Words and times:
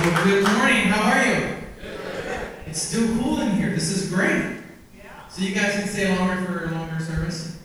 Well, 0.00 0.24
good 0.24 0.44
morning. 0.44 0.84
How 0.86 1.12
are 1.12 1.26
you? 1.26 1.56
It's 2.66 2.80
still 2.80 3.06
cool 3.18 3.38
in 3.40 3.50
here. 3.56 3.68
This 3.68 3.90
is 3.90 4.10
great. 4.10 4.56
So 5.28 5.42
you 5.42 5.54
guys 5.54 5.74
can 5.74 5.86
stay 5.86 6.16
longer 6.16 6.42
for 6.42 6.64
a 6.64 6.70
longer 6.70 7.04
service. 7.04 7.58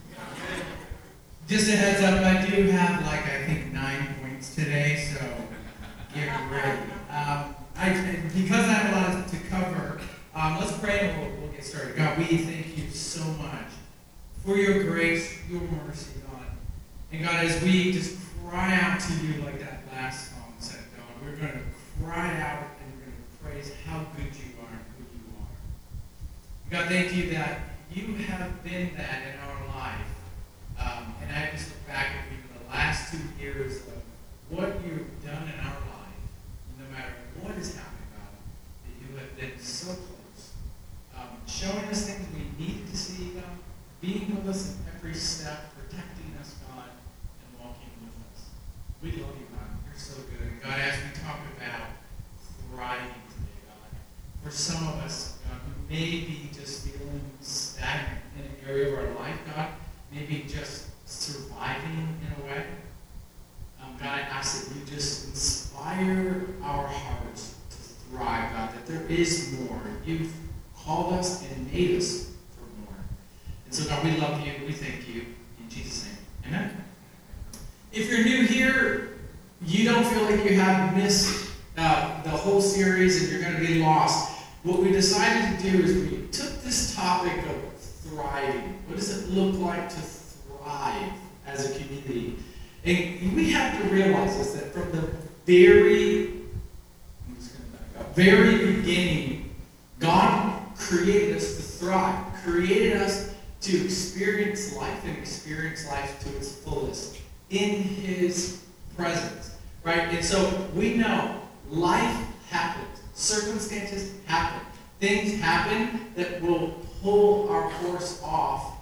Just 1.47 1.69
a 1.69 1.77
heads 1.77 2.03
up, 2.03 2.25
I 2.25 2.45
do 2.45 2.63
have 2.71 3.05
like 3.05 3.25
I 3.25 3.45
think 3.45 3.71
nine 3.71 4.15
points 4.21 4.53
today, 4.53 4.97
so 4.97 5.25
get 6.13 6.27
ready. 6.51 6.81
Um, 7.09 7.55
I 7.77 8.19
because 8.33 8.67
I 8.67 8.73
have 8.73 9.13
a 9.13 9.15
lot 9.15 9.27
to 9.29 9.37
cover. 9.49 10.01
Um, 10.35 10.57
let's 10.59 10.77
pray 10.79 11.11
and 11.11 11.21
we'll, 11.21 11.39
we'll 11.39 11.51
get 11.51 11.63
started. 11.63 11.95
God, 11.95 12.17
we 12.17 12.25
thank 12.25 12.77
you 12.77 12.89
so 12.89 13.23
much 13.41 13.71
for 14.43 14.57
your 14.57 14.83
grace, 14.83 15.39
your 15.49 15.61
mercy, 15.61 16.19
God. 16.29 16.47
And 17.13 17.23
God, 17.23 17.45
as 17.45 17.63
we 17.63 17.93
just 17.93 18.17
cry 18.45 18.75
out 18.75 18.99
to 18.99 19.13
you 19.25 19.41
like 19.41 19.61
that 19.61 19.83
last 19.93 20.31
song 20.31 20.53
said, 20.59 20.83
God, 20.97 21.25
we're 21.25 21.37
going 21.37 21.53
to 21.53 21.74
cry 22.03 22.39
out 22.41 22.67
and 22.81 22.93
we're 22.93 23.05
going 23.05 23.15
to 23.15 23.43
praise 23.43 23.71
how 23.85 24.05
good 24.15 24.33
you 24.35 24.51
are 24.61 24.71
and 24.71 24.85
who 24.97 25.03
you 25.15 25.25
are. 25.39 25.55
God, 26.71 26.89
thank 26.89 27.15
you 27.15 27.29
that 27.31 27.59
you 27.93 28.15
have 28.15 28.63
been 28.63 28.91
that 28.97 29.21
in 29.23 29.39
our 29.39 29.67
life. 29.75 30.11
Um, 30.79 31.15
and 31.21 31.31
I 31.31 31.49
just 31.51 31.69
look 31.69 31.87
back 31.87 32.07
at 32.07 32.25
even 32.27 32.49
the 32.59 32.69
last 32.69 33.13
two 33.13 33.21
years 33.41 33.77
of 33.87 34.01
what 34.49 34.69
you've 34.85 35.23
done 35.23 35.43
in 35.43 35.59
our 35.59 35.79
life, 35.95 36.21
no 36.77 36.85
matter 36.91 37.13
what 37.41 37.55
has 37.55 37.75
happened, 37.75 38.11
God, 38.13 38.35
that 38.83 38.95
you 38.99 39.17
have 39.17 39.37
been 39.37 39.59
so 39.59 39.93
close. 39.93 40.53
Um, 41.15 41.29
showing 41.47 41.85
us 41.85 42.07
things 42.09 42.27
we 42.33 42.65
need 42.65 42.89
to 42.89 42.97
see, 42.97 43.31
God, 43.35 43.43
being 44.01 44.35
with 44.35 44.49
us 44.49 44.75
in 44.75 44.85
every 44.95 45.13
step, 45.13 45.73
protecting 45.75 46.35
us, 46.39 46.55
God, 46.67 46.89
and 46.91 47.59
walking 47.59 47.89
with 48.03 48.15
us. 48.33 48.49
We 49.01 49.11
love 49.11 49.35
you, 49.39 49.44
so 50.15 50.21
good. 50.21 50.63
God, 50.63 50.79
as 50.79 50.95
we 50.95 51.21
talk 51.21 51.39
about 51.57 51.89
thriving 52.71 53.13
today, 53.35 53.59
God, 53.67 53.99
for 54.43 54.49
some 54.49 54.87
of 54.87 54.95
us, 55.03 55.39
God, 55.43 55.59
who 55.59 55.93
may 55.93 56.21
be 56.21 56.49
just 56.55 56.87
feeling 56.87 57.19
stagnant 57.41 58.21
in 58.37 58.45
an 58.45 58.51
area 58.65 58.93
of 58.93 58.99
our 58.99 59.15
life, 59.15 59.37
God, 59.53 59.67
maybe 60.13 60.45
just 60.47 60.87
surviving 61.05 62.17
in 62.21 62.43
a 62.43 62.47
way. 62.47 62.63
Um, 63.83 63.97
God, 63.99 64.07
I 64.07 64.21
ask 64.21 64.69
that 64.69 64.75
you 64.75 64.85
just 64.85 65.27
inspire 65.27 66.45
our 66.63 66.87
hearts 66.87 67.55
to 67.71 67.75
thrive, 67.75 68.53
God, 68.53 68.73
that 68.73 68.85
there 68.85 69.03
is 69.09 69.53
more. 69.59 69.81
You've 70.05 70.31
called 70.77 71.11
us 71.15 71.43
and 71.51 71.73
made 71.73 71.97
us 71.97 72.31
for 72.55 72.63
more. 72.85 72.99
And 73.65 73.75
so, 73.75 73.89
God, 73.89 74.01
we 74.01 74.11
love 74.11 74.45
you. 74.47 74.53
We 74.65 74.71
thank 74.71 75.09
you. 75.09 75.25
In 75.59 75.69
Jesus' 75.69 76.05
name. 76.05 76.17
Amen. 76.47 76.77
If 77.91 78.09
you're 78.09 78.23
new 78.23 78.43
here, 78.45 79.14
you 79.63 79.85
don't 79.85 80.05
feel 80.05 80.23
like 80.23 80.43
you 80.43 80.59
have 80.59 80.95
missed 80.95 81.51
uh, 81.77 82.21
the 82.23 82.29
whole 82.29 82.61
series 82.61 83.21
and 83.21 83.31
you're 83.31 83.41
going 83.41 83.61
to 83.61 83.67
be 83.67 83.79
lost. 83.79 84.31
What 84.63 84.79
we 84.79 84.91
decided 84.91 85.59
to 85.59 85.71
do 85.71 85.83
is 85.83 86.11
we 86.11 86.27
took 86.27 86.61
this 86.63 86.95
topic 86.95 87.37
of 87.45 87.73
thriving. 87.79 88.79
What 88.87 88.97
does 88.97 89.23
it 89.23 89.29
look 89.29 89.59
like 89.59 89.89
to 89.89 89.95
thrive 89.95 91.11
as 91.45 91.69
a 91.69 91.79
community? 91.79 92.37
And 92.83 93.35
we 93.35 93.51
have 93.51 93.81
to 93.81 93.87
realize 93.89 94.37
this 94.37 94.53
that 94.53 94.73
from 94.73 94.91
the 94.91 95.09
very, 95.45 96.41
up, 97.99 98.15
very 98.15 98.75
beginning, 98.75 99.55
God 99.99 100.61
created 100.77 101.37
us 101.37 101.55
to 101.55 101.61
thrive, 101.61 102.25
created 102.43 103.01
us 103.01 103.33
to 103.61 103.83
experience 103.83 104.75
life 104.75 105.03
and 105.05 105.17
experience 105.17 105.87
life 105.87 106.19
to 106.23 106.37
its 106.37 106.51
fullest 106.51 107.17
in 107.49 107.81
His 107.81 108.64
presence, 108.95 109.55
right? 109.83 110.09
And 110.09 110.23
so 110.23 110.67
we 110.75 110.95
know 110.95 111.41
life 111.69 112.25
happens, 112.49 113.01
circumstances 113.13 114.13
happen, 114.25 114.65
things 114.99 115.39
happen 115.41 116.11
that 116.15 116.41
will 116.41 116.79
pull 117.01 117.49
our 117.49 117.69
course 117.71 118.21
off 118.23 118.77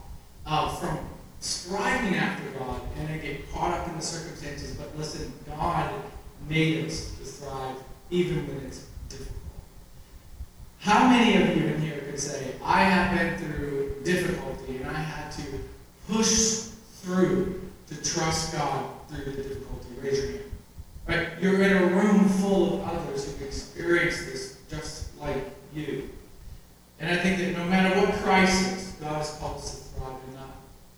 uh, 0.45 0.69
from 0.75 0.99
striving 1.39 2.15
after 2.15 2.57
God 2.57 2.81
and 2.97 3.09
then 3.09 3.21
get 3.21 3.51
caught 3.51 3.73
up 3.77 3.87
in 3.89 3.95
the 3.95 4.01
circumstances. 4.01 4.75
But 4.75 4.97
listen, 4.97 5.31
God 5.47 5.93
made 6.49 6.85
us 6.85 7.09
to 7.17 7.25
thrive 7.25 7.75
even 8.09 8.47
when 8.47 8.65
it's 8.65 8.85
difficult. 9.09 9.35
How 10.79 11.07
many 11.07 11.41
of 11.41 11.57
you 11.57 11.67
in 11.67 11.81
here 11.81 11.99
could 12.09 12.19
say, 12.19 12.55
I 12.63 12.83
have 12.83 13.17
been 13.17 13.37
through 13.37 14.01
difficulty 14.03 14.77
and 14.77 14.87
I 14.87 14.99
had 14.99 15.31
to 15.31 15.43
push 16.09 16.69
through 17.01 17.61
to 17.87 17.95
trust 18.03 18.53
God 18.53 18.85
through 19.09 19.25
the 19.25 19.43
difficulty? 19.43 19.92
Raise. 20.03 20.41
Right? 21.07 21.29
You're 21.41 21.61
in 21.63 21.77
a 21.77 21.85
room 21.87 22.27
full 22.27 22.75
of 22.75 22.87
others 22.87 23.25
who've 23.25 23.41
experienced 23.47 24.25
this 24.25 24.57
just 24.69 25.17
like 25.19 25.43
you. 25.73 26.09
And 26.99 27.11
I 27.11 27.21
think 27.21 27.39
that 27.39 27.57
no 27.57 27.65
matter 27.65 27.99
what 27.99 28.13
crisis, 28.15 28.95
God 29.01 29.17
has 29.17 29.31
called 29.37 29.57
us 29.57 29.79
to 29.79 29.99
thrive 29.99 30.15
and 30.27 30.35
not 30.35 30.55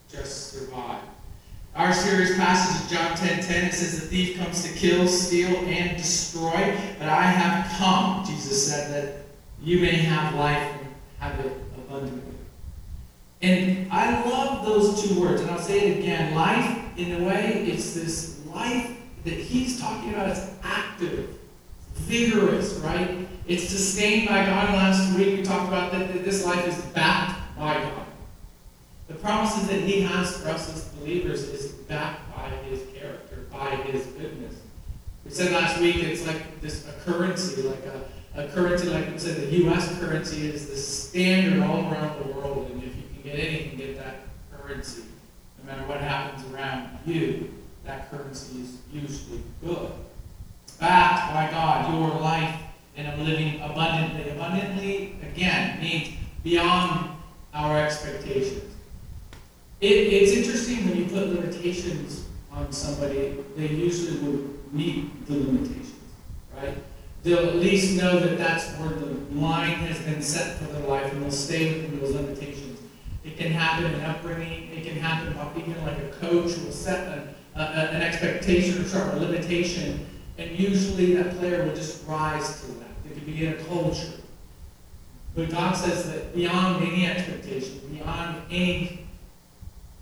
just 0.10 0.50
survive. 0.54 1.02
Our 1.76 1.92
series 1.94 2.36
passage 2.36 2.86
is 2.86 2.92
John 2.92 3.16
10 3.16 3.44
10. 3.44 3.66
It 3.66 3.74
says, 3.74 4.00
The 4.02 4.08
thief 4.08 4.38
comes 4.38 4.64
to 4.64 4.74
kill, 4.78 5.08
steal, 5.08 5.56
and 5.66 5.98
destroy. 5.98 6.78
But 7.00 7.10
I 7.10 7.24
have 7.24 7.78
come, 7.78 8.26
Jesus 8.26 8.70
said, 8.70 8.92
that 8.94 9.26
you 9.62 9.80
may 9.80 9.96
have 9.96 10.36
life 10.36 10.72
and 10.80 10.88
have 11.20 11.46
it 11.46 11.52
abundantly. 11.78 12.22
And 13.42 13.92
I 13.92 14.24
love 14.30 14.66
those 14.66 15.04
two 15.04 15.20
words. 15.20 15.42
And 15.42 15.52
I'll 15.52 15.60
say 15.60 15.92
it 15.92 16.00
again. 16.00 16.34
Life, 16.34 16.98
in 16.98 17.22
a 17.22 17.28
way, 17.28 17.66
it's 17.68 17.94
this 17.94 18.35
life 18.56 18.98
that 19.26 19.34
he's 19.34 19.80
talking 19.80 20.14
about 20.14 20.30
is 20.30 20.50
active, 20.64 21.38
vigorous, 21.94 22.76
right? 22.76 23.28
It's 23.48 23.68
sustained 23.68 24.28
by 24.30 24.46
God. 24.46 24.74
Last 24.74 25.16
week 25.18 25.38
we 25.38 25.44
talked 25.44 25.68
about 25.68 25.92
that, 25.92 26.14
that 26.14 26.24
this 26.24 26.46
life 26.46 26.66
is 26.68 26.80
backed 26.94 27.58
by 27.58 27.76
God. 27.76 28.06
The 29.08 29.16
promises 29.16 29.68
that 29.68 29.82
he 29.82 30.02
has 30.02 30.38
for 30.38 30.50
us 30.50 30.74
as 30.74 30.86
believers 30.96 31.44
is 31.44 31.74
backed 31.74 32.36
by 32.36 32.50
his 32.70 32.82
character, 32.96 33.46
by 33.52 33.76
his 33.76 34.06
goodness. 34.08 34.56
We 35.24 35.32
said 35.32 35.52
last 35.52 35.80
week 35.80 35.98
it's 35.98 36.26
like 36.26 36.62
this 36.62 36.88
a 36.88 36.94
currency, 37.04 37.64
like 37.64 37.84
a, 37.86 38.42
a 38.42 38.48
currency, 38.50 38.90
like 38.90 39.12
we 39.12 39.18
said, 39.18 39.38
the 39.38 39.56
U.S. 39.64 40.00
currency 40.00 40.48
is 40.48 40.70
the 40.70 40.78
standard 40.78 41.64
all 41.64 41.92
around 41.92 42.24
the 42.24 42.34
world. 42.34 42.70
And 42.72 42.84
if 42.84 42.96
you 42.96 43.04
can 43.14 43.24
get 43.24 43.70
can 43.70 43.78
get 43.78 43.98
that 43.98 44.16
currency. 44.52 45.04
No 45.60 45.72
matter 45.72 45.88
what 45.88 46.00
happens 46.00 46.52
around 46.54 47.00
you, 47.06 47.52
that 47.86 48.10
currency 48.10 48.62
is 48.62 48.78
usually 48.92 49.42
good. 49.64 49.92
Backed 50.80 51.34
by 51.34 51.50
God, 51.52 51.94
your 51.94 52.20
life 52.20 52.60
and 52.98 53.08
I'm 53.08 53.24
living 53.26 53.62
abundantly. 53.62 54.32
Abundantly, 54.32 55.16
again, 55.22 55.82
means 55.82 56.14
beyond 56.44 57.12
our 57.54 57.78
expectations. 57.78 58.74
It, 59.82 59.88
it's 59.88 60.32
interesting 60.32 60.90
when 60.90 60.98
you 60.98 61.06
put 61.06 61.28
limitations 61.28 62.26
on 62.52 62.72
somebody, 62.72 63.36
they 63.56 63.68
usually 63.68 64.20
will 64.20 64.50
meet 64.72 65.28
the 65.28 65.34
limitations, 65.34 65.94
right? 66.56 66.78
They'll 67.24 67.50
at 67.50 67.56
least 67.56 67.98
know 67.98 68.20
that 68.20 68.38
that's 68.38 68.72
where 68.78 68.90
the 68.90 69.16
line 69.36 69.76
has 69.80 70.00
been 70.00 70.22
set 70.22 70.58
for 70.58 70.66
their 70.66 70.88
life 70.88 71.12
and 71.12 71.24
they'll 71.24 71.32
stay 71.32 71.74
within 71.74 72.00
those 72.00 72.14
limitations. 72.14 72.80
It 73.26 73.38
can 73.38 73.52
happen 73.52 73.94
in 73.94 74.02
upbringing, 74.02 74.70
it 74.72 74.86
can 74.86 74.96
happen 74.98 75.36
even 75.58 75.86
like 75.86 75.98
a 75.98 76.10
coach 76.20 76.58
will 76.58 76.72
set 76.72 77.08
a, 77.08 77.35
an 77.56 78.02
expectation 78.02 78.84
or 78.84 79.12
a 79.12 79.16
limitation, 79.16 80.06
and 80.38 80.52
usually 80.60 81.14
that 81.16 81.38
player 81.38 81.66
will 81.66 81.76
just 81.76 82.06
rise 82.08 82.62
to 82.62 82.68
that 82.68 82.86
begin 83.26 83.54
a 83.54 83.64
culture. 83.66 84.14
But 85.36 85.50
God 85.50 85.76
says 85.76 86.10
that 86.12 86.34
beyond 86.34 86.84
any 86.84 87.08
expectation, 87.08 87.82
beyond 87.92 88.42
any 88.50 89.06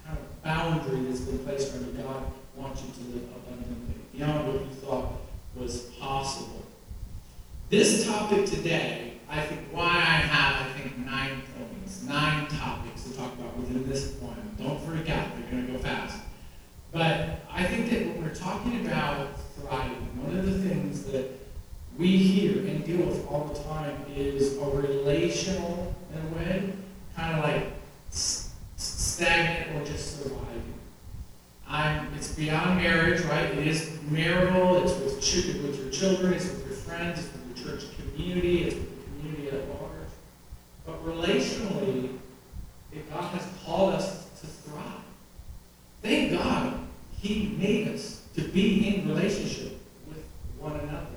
kind 0.05 0.17
of 0.17 0.43
boundary 0.43 1.01
that's 1.05 1.21
been 1.21 1.39
placed 1.39 1.73
on 1.73 1.85
you, 1.85 2.03
God 2.03 2.23
wants 2.55 2.83
you 2.83 2.91
to 2.91 3.09
live 3.15 3.29
abundantly, 3.35 3.95
beyond 4.13 4.47
what 4.47 4.61
you 4.61 4.69
thought 4.85 5.13
was 5.55 5.83
possible. 5.99 6.63
This 7.69 8.05
topic 8.05 8.45
today, 8.45 9.13
I 9.27 9.41
think 9.41 9.61
why 9.71 9.87
I 9.87 9.89
have, 9.89 10.67
I 10.67 10.79
think, 10.79 10.97
nine 10.99 11.41
points, 11.57 12.03
nine 12.03 12.45
topics 12.47 13.05
to 13.05 13.17
talk 13.17 13.33
about 13.33 13.57
within 13.57 13.89
this 13.89 14.11
point. 14.11 14.57
Don't 14.59 14.79
freak 14.81 15.09
out, 15.09 15.27
they're 15.35 15.49
going 15.49 15.65
to 15.65 15.73
go 15.73 15.79
fast. 15.79 16.19
But 16.91 17.39
I 17.51 17.63
think 17.63 17.89
that 17.89 18.05
when 18.05 18.21
we're 18.21 18.35
talking 18.35 18.85
about 18.85 19.29
thriving, 19.59 20.23
one 20.23 20.37
of 20.37 20.45
the 20.45 20.69
things 20.69 21.05
that 21.05 21.31
we 21.97 22.17
hear 22.17 22.65
and 22.67 22.83
deal 22.83 23.05
with 23.05 23.27
all 23.27 23.45
the 23.45 23.59
time 23.63 23.95
is 24.15 24.57
a 24.57 24.65
relational, 24.65 25.93
in 26.13 26.19
a 26.19 26.37
way, 26.37 26.73
kind 27.15 27.37
of 27.37 27.43
like 27.43 27.71
stagnant 28.09 29.75
or 29.75 29.85
just 29.85 30.23
surviving. 30.23 30.73
I'm, 31.67 32.11
it's 32.15 32.33
beyond 32.33 32.81
marriage, 32.81 33.21
right? 33.21 33.45
It 33.45 33.67
is 33.67 33.99
marital, 34.09 34.83
it's 34.83 34.93
with, 34.93 35.15
with 35.63 35.79
your 35.79 35.89
children, 35.91 36.33
it's 36.33 36.45
with 36.45 36.65
your 36.65 36.75
friends, 36.75 37.19
it's 37.19 37.31
with 37.31 37.57
your 37.57 37.77
church 37.77 37.85
community, 37.95 38.63
it's 38.63 38.75
with 38.75 38.97
the 38.97 39.19
community 39.19 39.47
at 39.49 39.69
large. 39.69 40.09
But 40.85 41.05
relationally, 41.05 42.17
God 43.11 43.23
has 43.35 43.47
called 43.63 43.93
us 43.93 44.29
to 44.41 44.47
thrive. 44.47 44.83
Thank 46.01 46.31
God 46.31 46.79
He 47.19 47.55
made 47.59 47.89
us 47.89 48.25
to 48.35 48.41
be 48.41 48.95
in 48.95 49.07
relationship 49.07 49.79
with 50.07 50.23
one 50.59 50.79
another. 50.79 51.13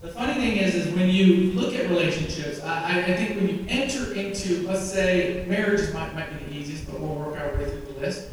The 0.00 0.08
funny 0.08 0.32
thing 0.32 0.56
is, 0.56 0.74
is 0.74 0.94
when 0.94 1.10
you 1.10 1.52
look 1.52 1.74
at 1.74 1.90
relationships, 1.90 2.62
I, 2.62 3.00
I 3.00 3.16
think 3.16 3.36
when 3.36 3.48
you 3.48 3.66
enter 3.68 4.14
into, 4.14 4.66
let's 4.66 4.90
say, 4.90 5.44
marriage 5.46 5.92
might, 5.92 6.14
might 6.14 6.38
be 6.38 6.46
the 6.46 6.54
easiest, 6.58 6.90
but 6.90 6.98
we'll 6.98 7.16
work 7.16 7.38
our 7.38 7.54
way 7.58 7.68
through 7.68 7.92
the 7.92 8.00
list. 8.00 8.28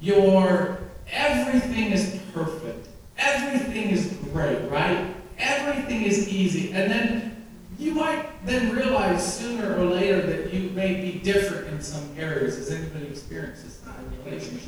Your 0.00 0.78
everything 1.10 1.92
is 1.92 2.18
perfect. 2.32 2.88
Everything 3.18 3.90
is 3.90 4.16
great, 4.32 4.66
right? 4.70 5.14
Everything 5.36 6.04
is 6.04 6.26
easy. 6.26 6.72
And 6.72 6.90
then 6.90 7.46
you 7.78 7.92
might 7.92 8.26
then 8.46 8.74
realize 8.74 9.38
sooner 9.38 9.78
or 9.78 9.84
later 9.84 10.22
that 10.22 10.54
you 10.54 10.70
may 10.70 11.02
be 11.02 11.18
different 11.18 11.68
in 11.68 11.82
some 11.82 12.08
areas. 12.16 12.56
Has 12.56 12.70
anybody 12.70 13.08
experienced 13.08 13.64
this 13.64 13.82
in 13.82 13.90
a 13.90 14.24
relationship? 14.24 14.64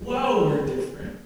Whoa, 0.00 0.33
we're 0.48 0.66
different. 0.66 1.18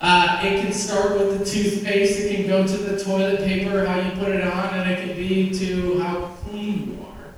Uh, 0.00 0.40
it 0.44 0.62
can 0.62 0.72
start 0.72 1.18
with 1.18 1.38
the 1.38 1.44
toothpaste, 1.44 2.20
it 2.20 2.36
can 2.36 2.46
go 2.46 2.66
to 2.66 2.76
the 2.76 3.02
toilet 3.02 3.40
paper, 3.40 3.84
how 3.84 3.98
you 4.00 4.10
put 4.12 4.30
it 4.30 4.44
on, 4.44 4.74
and 4.74 4.90
it 4.90 5.06
can 5.06 5.16
be 5.16 5.50
to 5.50 5.98
how 5.98 6.26
clean 6.44 6.92
you 6.92 7.06
are. 7.06 7.34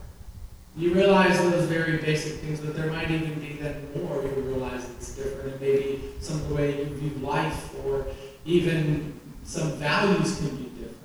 You 0.77 0.95
realize 0.95 1.39
those 1.39 1.65
very 1.65 1.99
basic 1.99 2.41
things, 2.41 2.61
but 2.61 2.77
there 2.77 2.91
might 2.91 3.11
even 3.11 3.35
be 3.41 3.55
then 3.55 3.89
more 3.97 4.23
you 4.23 4.43
realize 4.43 4.89
it's 4.91 5.15
different, 5.15 5.53
and 5.53 5.61
maybe 5.61 6.03
some 6.21 6.37
of 6.37 6.49
the 6.49 6.55
way 6.55 6.79
you 6.79 6.85
view 6.97 7.27
life, 7.27 7.75
or 7.85 8.07
even 8.45 9.19
some 9.45 9.73
values 9.73 10.37
can 10.37 10.57
be 10.57 10.65
different. 10.65 10.97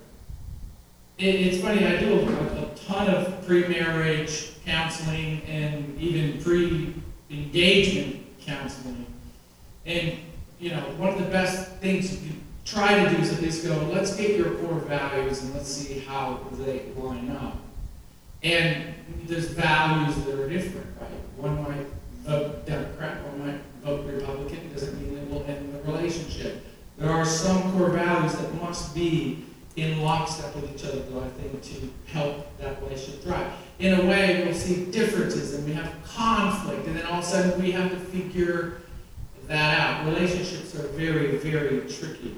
It, 1.17 1.35
it's 1.35 1.61
funny, 1.61 1.85
I 1.85 1.97
do 1.97 2.19
a, 2.19 2.63
a 2.63 2.75
ton 2.75 3.07
of 3.07 3.45
pre-marriage 3.47 4.51
counseling 4.65 5.41
and 5.47 5.97
even 5.99 6.41
pre-engagement 6.43 8.23
counseling. 8.41 9.05
And 9.85 10.17
you 10.59 10.71
know, 10.71 10.81
one 10.97 11.09
of 11.09 11.19
the 11.19 11.29
best 11.29 11.71
things 11.77 12.11
you 12.11 12.29
can 12.29 12.41
try 12.65 13.03
to 13.03 13.09
do 13.09 13.21
is 13.21 13.33
at 13.33 13.41
least 13.41 13.65
go, 13.65 13.77
let's 13.93 14.15
get 14.15 14.37
your 14.37 14.55
core 14.55 14.79
values 14.79 15.43
and 15.43 15.53
let's 15.53 15.69
see 15.69 15.99
how 15.99 16.39
they 16.53 16.83
line 16.97 17.29
up. 17.31 17.57
And 18.41 18.93
there's 19.25 19.49
values 19.49 20.15
that 20.25 20.39
are 20.39 20.49
different, 20.49 20.87
right? 20.99 21.09
One 21.37 21.63
might 21.63 21.87
vote 22.23 22.65
Democrat, 22.65 23.23
one 23.27 23.47
might 23.47 23.61
vote 23.83 24.05
Republican. 24.05 24.57
It 24.57 24.73
doesn't 24.73 25.01
mean 25.01 25.17
it 25.17 25.29
will 25.29 25.43
end 25.45 25.73
the 25.73 25.91
relationship. 25.91 26.63
There 26.97 27.09
are 27.09 27.25
some 27.25 27.71
core 27.73 27.89
values 27.89 28.33
that 28.35 28.53
must 28.61 28.95
be 28.95 29.43
in 29.75 30.01
lockstep 30.01 30.55
with 30.55 30.73
each 30.73 30.85
other, 30.85 31.01
though, 31.01 31.21
I 31.21 31.27
think, 31.27 31.61
to 31.61 31.91
help 32.11 32.57
that 32.59 32.81
relationship 32.81 33.23
thrive. 33.23 33.51
In 33.79 33.99
a 33.99 34.05
way, 34.05 34.43
we'll 34.45 34.53
see 34.53 34.85
differences 34.85 35.53
and 35.53 35.65
we 35.65 35.73
have 35.73 35.91
conflict, 36.05 36.87
and 36.87 36.95
then 36.95 37.05
all 37.07 37.19
of 37.19 37.25
a 37.25 37.27
sudden 37.27 37.61
we 37.61 37.71
have 37.71 37.91
to 37.91 37.97
figure 37.97 38.77
that 39.47 39.79
out. 39.79 40.05
Relationships 40.05 40.75
are 40.75 40.87
very, 40.89 41.37
very 41.37 41.81
tricky. 41.81 42.35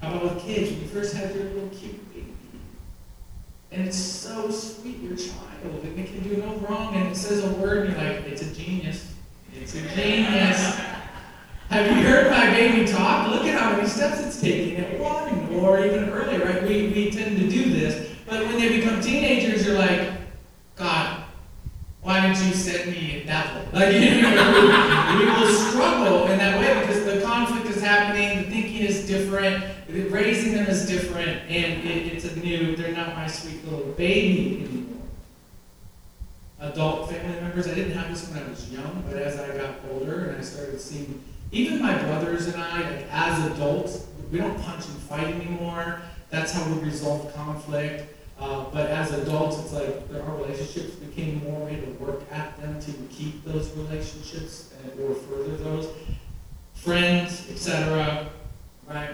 How 0.00 0.14
about 0.14 0.34
with 0.34 0.44
kids? 0.44 0.70
When 0.70 0.80
you 0.82 0.88
first 0.88 1.14
have 1.14 1.34
your 1.34 1.44
little 1.44 1.68
cute 1.68 2.12
baby, 2.12 2.34
and 3.70 3.86
it's 3.86 3.96
so 3.96 4.50
sweet, 4.50 4.98
your 4.98 5.16
child, 5.16 5.48
and 5.64 5.96
they 5.96 6.02
can 6.04 6.22
do 6.22 6.36
no 6.36 6.54
wrong, 6.56 6.94
and 6.94 7.08
it 7.08 7.16
says 7.16 7.44
a 7.44 7.48
word, 7.54 7.86
and 7.86 7.96
you're 7.96 8.12
like, 8.12 8.26
it's 8.26 8.42
a 8.42 8.54
genius. 8.54 9.14
It's 9.54 9.74
a 9.74 9.82
genius. 9.94 10.80
Have 11.70 11.86
you 11.86 12.02
heard 12.02 12.30
my 12.30 12.50
baby 12.50 12.86
talk? 12.86 13.30
Look 13.30 13.44
at 13.44 13.58
how 13.58 13.76
many 13.76 13.88
steps 13.88 14.20
it's 14.20 14.40
taking 14.40 14.76
at 14.76 14.98
one 14.98 15.48
or 15.54 15.82
even 15.84 16.10
earlier, 16.10 16.44
right? 16.44 16.62
We, 16.62 16.88
we 16.88 17.10
tend 17.10 17.38
to 17.38 17.48
do 17.48 17.72
this. 17.72 18.10
But 18.26 18.46
when 18.46 18.56
they 18.56 18.76
become 18.76 19.00
teenagers, 19.00 19.64
you're 19.64 19.78
like, 19.78 20.10
God, 20.76 21.21
why 22.02 22.20
didn't 22.20 22.44
you 22.46 22.52
send 22.52 22.90
me 22.90 23.22
a 23.22 23.24
devil? 23.24 23.62
Like, 23.72 23.94
you 23.94 24.22
know, 24.22 25.16
we 25.18 25.24
will 25.24 25.54
struggle 25.54 26.26
in 26.26 26.38
that 26.38 26.58
way 26.58 26.80
because 26.80 27.04
the 27.04 27.20
conflict 27.24 27.66
is 27.66 27.80
happening, 27.80 28.38
the 28.38 28.50
thinking 28.50 28.82
is 28.82 29.06
different, 29.06 29.64
raising 29.88 30.54
them 30.54 30.66
is 30.66 30.86
different, 30.86 31.42
and 31.48 31.84
it, 31.84 32.12
it's 32.12 32.24
a 32.24 32.36
new, 32.40 32.74
they're 32.74 32.92
not 32.92 33.14
my 33.14 33.28
sweet 33.28 33.64
little 33.64 33.92
baby 33.92 34.64
anymore. 34.64 35.02
Adult 36.58 37.10
family 37.10 37.40
members, 37.40 37.68
I 37.68 37.74
didn't 37.74 37.92
have 37.92 38.10
this 38.10 38.28
when 38.28 38.42
I 38.42 38.48
was 38.48 38.70
young, 38.70 39.04
but 39.06 39.16
as 39.16 39.38
I 39.38 39.56
got 39.56 39.76
older 39.92 40.30
and 40.30 40.38
I 40.38 40.40
started 40.42 40.80
seeing, 40.80 41.22
even 41.52 41.80
my 41.80 41.96
brothers 42.02 42.48
and 42.48 42.60
I, 42.60 42.80
like 42.80 43.06
as 43.12 43.52
adults, 43.52 44.06
we 44.32 44.38
don't 44.38 44.60
punch 44.62 44.86
and 44.86 44.96
fight 44.96 45.26
anymore. 45.26 46.00
That's 46.30 46.52
how 46.52 46.66
we 46.72 46.80
resolve 46.80 47.32
conflict. 47.34 48.12
Uh, 48.42 48.64
but 48.72 48.90
as 48.90 49.12
adults, 49.12 49.56
it's 49.60 49.72
like 49.72 50.20
our 50.20 50.36
relationships 50.36 50.96
became 50.96 51.44
more 51.44 51.64
way 51.64 51.76
to 51.76 51.86
work 52.04 52.22
at 52.32 52.60
them 52.60 52.80
to 52.80 52.90
keep 53.08 53.44
those 53.44 53.70
relationships 53.76 54.74
and, 54.82 55.00
or 55.00 55.14
further 55.14 55.56
those. 55.58 55.88
Friends, 56.74 57.48
etc. 57.52 58.28
Right? 58.88 59.10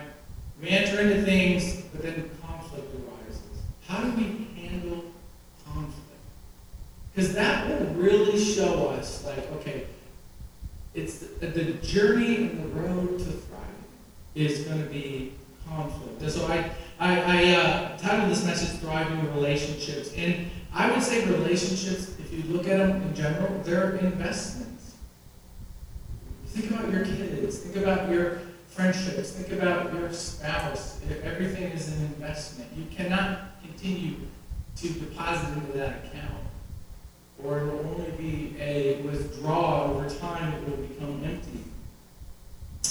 We 0.62 0.70
enter 0.70 1.02
into 1.02 1.22
things, 1.24 1.82
but 1.92 2.02
then 2.02 2.30
conflict 2.40 2.88
arises. 2.94 3.62
How 3.86 4.02
do 4.02 4.16
we 4.16 4.48
handle 4.62 5.04
conflict? 5.62 5.98
Because 7.14 7.34
that 7.34 7.68
will 7.68 7.86
really 7.96 8.42
show 8.42 8.88
us, 8.88 9.26
like, 9.26 9.52
okay, 9.56 9.88
it's 10.94 11.18
the, 11.18 11.48
the 11.48 11.74
journey 11.86 12.36
and 12.36 12.64
the 12.64 12.80
road 12.80 13.18
to 13.18 13.24
thriving 13.24 13.84
is 14.34 14.60
going 14.60 14.82
to 14.82 14.88
be 14.88 15.34
conflict. 15.68 16.22
And 16.22 16.32
so 16.32 16.46
I 16.46 16.70
I, 17.00 17.20
I 17.20 17.54
uh, 17.54 17.96
titled 17.96 18.30
this 18.30 18.44
message 18.44 18.80
Thriving 18.80 19.32
Relationships. 19.34 20.12
And 20.16 20.50
I 20.74 20.90
would 20.90 21.02
say 21.02 21.24
relationships, 21.26 22.18
if 22.18 22.32
you 22.32 22.42
look 22.52 22.66
at 22.66 22.78
them 22.78 23.02
in 23.02 23.14
general, 23.14 23.60
they're 23.62 23.96
investments. 23.96 24.96
Think 26.46 26.70
about 26.70 26.90
your 26.90 27.04
kids, 27.04 27.58
think 27.58 27.76
about 27.76 28.10
your 28.10 28.40
friendships, 28.66 29.30
think 29.30 29.52
about 29.60 29.92
your 29.94 30.12
spouse. 30.12 31.00
Everything 31.22 31.70
is 31.70 31.88
an 31.96 32.04
investment. 32.06 32.68
You 32.76 32.86
cannot 32.94 33.60
continue 33.62 34.16
to 34.76 34.88
deposit 34.88 35.52
into 35.54 35.78
that 35.78 36.06
account. 36.06 36.34
Or 37.44 37.58
it 37.58 37.64
will 37.66 37.94
only 37.94 38.10
be 38.12 38.56
a 38.58 39.02
withdrawal 39.02 39.92
over 39.92 40.08
time, 40.08 40.52
it 40.54 40.68
will 40.68 40.76
become 40.76 41.22
empty. 41.24 41.62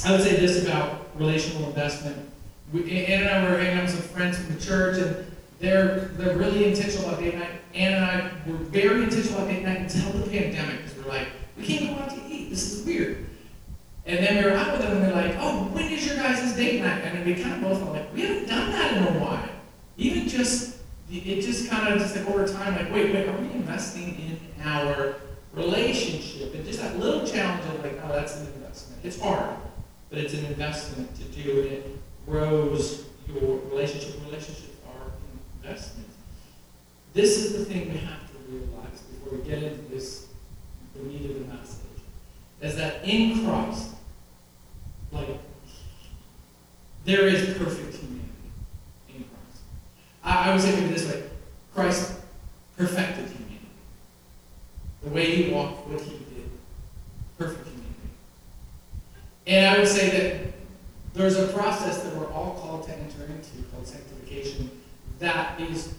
I 0.06 0.12
would 0.12 0.21
say 0.21 0.38
this 0.38 0.63
about 0.63 1.09
relational 1.15 1.68
investment 1.68 2.30
we, 2.72 3.06
and 3.06 3.30
I 3.30 3.50
were 3.50 3.58
hanging 3.58 3.78
out 3.78 3.84
with 3.84 3.92
some 3.92 4.02
friends 4.02 4.38
from 4.38 4.54
the 4.54 4.62
church, 4.62 4.98
and 4.98 5.31
they're 5.60 6.00
they're 6.18 6.38
really 6.38 6.66
intentional 6.66 7.10
about 7.10 7.22
date 7.22 7.36
night. 7.36 7.50
Ann 7.74 7.94
and 7.94 8.06
I 8.06 8.31
were 8.50 8.58
very 8.58 9.04
intentional 9.04 9.40
about 9.40 9.50
date 9.50 9.64
night 9.64 9.81
until 9.81 10.12
the 10.14 10.30
pandemic, 10.30 10.84
because 10.84 10.98
we're 10.98 11.10
like, 11.10 11.28
we 11.58 11.66
can't 11.66 11.96
go 11.96 12.04
out 12.04 12.10
to 12.10 12.22
eat. 12.28 12.50
This 12.50 12.74
is 12.74 12.86
weird. 12.86 13.25
And 14.06 14.25
then 14.25 14.38
we 14.38 14.50
were 14.50 14.56
out 14.56 14.72
with 14.72 14.81
them, 14.81 14.98
and 14.98 15.04
they're 15.04 15.16
like, 15.16 15.36
oh, 15.40 15.66
when 15.66 15.92
is 15.92 16.06
your 16.06 16.16
guys' 16.16 16.56
date 16.56 16.81
night? 16.81 17.04
And 17.04 17.25
we 17.25 17.36
kind 17.36 17.56
of 17.56 17.62
both 17.62 17.84
were 17.84 17.92
like, 17.92 18.14
we 18.14 18.22
haven't 18.22 18.48
done 18.48 18.72
that 18.72 18.94
in 18.98 19.16
a 19.16 19.19
while. 19.19 19.50
Even 19.97 20.30
just, 20.30 20.78
it 21.12 21.42
just 21.42 21.69
kind 21.69 21.94
of 21.94 22.00
just 22.00 22.16
like 22.16 22.26
over 22.28 22.47
time, 22.47 22.76
like, 22.76 22.92
wait, 22.94 23.14
wait, 23.14 23.28
are 23.28 23.38
we 23.38 23.52
investing 23.52 24.16
in 24.16 24.64
our 24.64 25.16
relationship? 25.54 26.54
And 26.54 26.66
just 26.66 26.80
that 26.80 26.97
little 26.97 27.28
challenge 27.28 27.66
of 27.66 27.83
like, 27.83 28.00
oh, 28.06 28.14
that's 28.14 28.38
an 28.38 28.47
investment. 28.47 29.04
It's 29.04 29.19
hard, 29.19 29.57
but 30.09 30.19
it's 30.19 30.33
an 30.33 30.45
investment 30.45 31.14
to 31.16 31.24
do 31.24 31.59
it 31.62 31.97
grows 32.28 33.06
your 33.28 33.60
relationship. 33.69 34.16
Relationships 34.26 34.76
are 34.86 35.12
investments. 35.64 36.16
This 37.14 37.38
is 37.38 37.54
the 37.57 37.66
thing 37.66 37.92
we 37.92 37.98
have 37.98 38.30
to 38.31 38.38
realize 38.50 39.02
before 39.02 39.38
we 39.38 39.44
get 39.44 39.64
into 39.64 39.81
this, 39.90 40.28
the 40.94 41.04
meat 41.04 41.30
of 41.30 41.40
the 41.40 41.54
message, 41.54 41.81
is 42.62 42.76
that 42.76 43.04
in 43.04 43.46
Christ, 43.46 43.96
like, 45.12 45.40
there 47.06 47.28
is 47.28 47.57
perfect 47.57 47.96
humanity 47.96 48.52
in 49.10 49.24
Christ. 49.24 49.62
I, 50.24 50.50
I 50.50 50.52
would 50.52 50.62
say 50.62 50.76
maybe 50.76 50.94
this 50.94 51.07
way 51.07 51.24
Christ 51.74 52.19
perfected 52.76 53.26
humanity. 53.26 53.69
The 55.04 55.10
way 55.10 55.36
he 55.36 55.54
walked, 55.54 55.88
what 55.88 56.02
he 56.02 56.12
did, 56.12 56.50
perfect 57.38 57.66
humanity. 57.68 58.10
And 59.48 59.76
I 59.76 59.80
would 59.80 59.88
say 59.88 60.10
that 60.10 60.56
there's 61.18 61.38
a 61.38 61.47
process 61.47 62.04
that 62.04 62.16
we're 62.16 62.31
all 62.31 62.54
called 62.62 62.86
to 62.86 62.92
enter 62.92 63.26
into 63.26 63.68
called 63.71 63.88
sanctification 63.88 64.69
that 65.19 65.59
is 65.59 65.95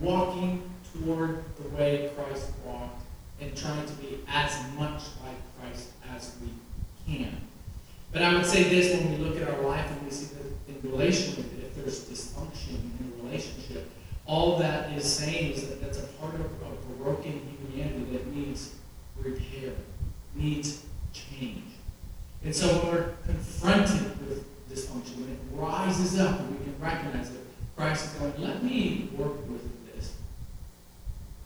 walking 0.00 0.62
toward 0.92 1.42
the 1.62 1.68
way 1.70 2.10
Christ 2.14 2.50
walked 2.66 3.02
and 3.40 3.56
trying 3.56 3.86
to 3.86 3.92
be 3.94 4.20
as 4.28 4.54
much 4.78 5.02
like 5.24 5.36
Christ 5.58 5.88
as 6.14 6.36
we 6.42 6.50
can. 7.10 7.34
But 8.12 8.22
I 8.22 8.34
would 8.34 8.44
say 8.44 8.64
this 8.64 8.94
when 8.94 9.12
we 9.12 9.24
look 9.24 9.40
at 9.40 9.48
our 9.48 9.62
life 9.62 9.90
and 9.90 10.02
we 10.02 10.10
see 10.10 10.34
that 10.34 10.44
in 10.68 10.90
relation 10.90 11.36
with 11.36 11.58
it, 11.58 11.64
if 11.64 11.74
there's 11.76 12.04
dysfunction 12.04 12.74
in 12.74 13.12
a 13.18 13.24
relationship, 13.24 13.90
all 14.26 14.58
that 14.58 14.92
is 14.92 15.04
saying 15.04 15.52
is 15.52 15.68
that 15.68 15.80
that's 15.80 15.98
a 15.98 16.06
part 16.20 16.34
of 16.34 16.40
a 16.42 17.02
broken 17.02 17.40
humanity 17.72 18.04
that 18.12 18.26
needs 18.34 18.74
repair, 19.16 19.72
needs 20.34 20.84
change. 21.14 21.64
And 22.44 22.54
so 22.54 22.68
when 22.68 22.86
we're 22.92 23.10
confronted 23.24 24.28
with 24.28 24.44
dysfunction, 24.86 25.16
when 25.16 25.30
it 25.30 25.38
rises 25.52 26.18
up 26.20 26.40
and 26.40 26.50
we 26.58 26.64
can 26.64 26.74
recognize 26.80 27.30
it, 27.30 27.40
Christ 27.76 28.06
is 28.06 28.12
going, 28.12 28.34
let 28.38 28.62
me 28.62 29.08
work 29.16 29.36
with 29.48 29.94
this. 29.94 30.14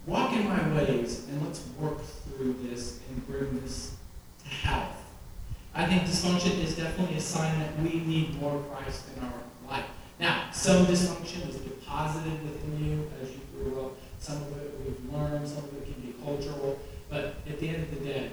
Walk 0.07 0.33
in 0.33 0.49
my 0.49 0.75
ways 0.75 1.27
and 1.29 1.45
let's 1.45 1.63
work 1.79 1.99
through 2.03 2.57
this 2.63 3.01
and 3.09 3.27
bring 3.27 3.61
this 3.61 3.97
to 4.43 4.49
health. 4.49 4.97
I 5.75 5.87
think 5.87 6.03
dysfunction 6.03 6.63
is 6.63 6.77
definitely 6.77 7.17
a 7.17 7.21
sign 7.21 7.59
that 7.61 7.79
we 7.81 8.01
need 8.01 8.41
more 8.41 8.63
Christ 8.71 9.05
in 9.17 9.25
our 9.25 9.33
life. 9.69 9.87
Now, 10.21 10.51
some 10.53 10.87
dysfunction 10.87 11.49
is 11.49 11.57
deposited 11.57 12.43
within 12.43 12.85
you 12.85 13.11
as 13.23 13.31
you 13.31 13.41
grew 13.55 13.81
up. 13.81 13.93
Some 14.19 14.37
of 14.37 14.57
it 14.57 14.75
we've 14.85 15.13
learned, 15.13 15.49
some 15.49 15.59
of 15.59 15.75
it 15.75 15.85
can 15.85 16.01
be 16.03 16.15
cultural. 16.25 16.79
But 17.09 17.37
at 17.49 17.59
the 17.59 17.69
end 17.69 17.83
of 17.83 17.91
the 17.91 18.05
day, 18.05 18.31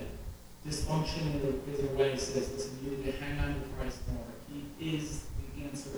dysfunction 0.68 1.42
is 1.74 1.84
a 1.84 1.96
way 1.96 2.16
says, 2.18 2.52
listen, 2.52 2.80
you 2.84 2.92
need 2.92 3.06
to 3.06 3.12
hang 3.14 3.40
on 3.40 3.54
to 3.54 3.60
Christ 3.78 4.00
more. 4.14 4.24
He 4.52 4.96
is 4.96 5.26
the 5.56 5.64
answer 5.64 5.90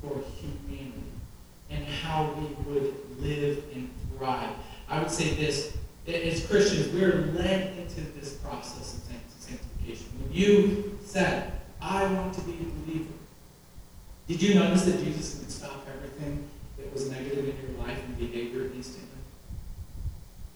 for 0.00 0.22
humanity 0.40 1.02
and 1.70 1.84
how 1.84 2.32
we 2.34 2.72
would 2.72 2.94
live 3.20 3.64
and 3.74 3.90
thrive. 4.16 4.50
I 4.88 5.00
would 5.00 5.10
say 5.10 5.34
this 5.34 5.76
as 6.06 6.46
Christians, 6.46 6.92
we're 6.94 7.32
led 7.34 7.76
into 7.76 8.00
this 8.18 8.34
process 8.34 8.94
of 8.94 9.02
sanctification. 9.38 10.06
When 10.22 10.32
you 10.32 10.98
said, 11.04 11.52
I 11.82 12.04
want 12.04 12.34
to 12.34 12.40
be 12.42 12.52
a 12.52 12.86
believer, 12.86 13.12
did 14.26 14.42
you 14.42 14.54
notice 14.54 14.84
that 14.84 15.02
Jesus 15.04 15.38
could 15.38 15.50
stop 15.50 15.86
everything 15.94 16.48
that 16.78 16.92
was 16.92 17.10
negative 17.10 17.48
in 17.48 17.76
your 17.76 17.86
life 17.86 17.98
and 18.06 18.18
behavior 18.18 18.70
instantly? 18.74 19.08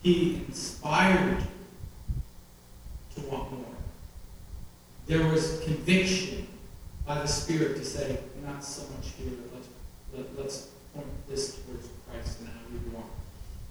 He 0.03 0.37
inspired 0.47 1.39
you 1.39 3.23
to 3.23 3.29
want 3.29 3.53
more. 3.53 3.65
There 5.07 5.27
was 5.29 5.61
conviction 5.65 6.49
by 7.15 7.21
the 7.21 7.29
Spirit 7.29 7.77
to 7.77 7.85
say, 7.85 8.19
not 8.45 8.65
so 8.65 8.83
much 8.95 9.13
here, 9.19 9.33
let's, 9.55 9.69
let, 10.15 10.39
let's 10.39 10.69
point 10.95 11.07
this 11.29 11.57
towards 11.57 11.89
Christ 12.09 12.41
and 12.41 12.49
how 12.49 12.55
we 12.71 12.95
want. 12.95 13.07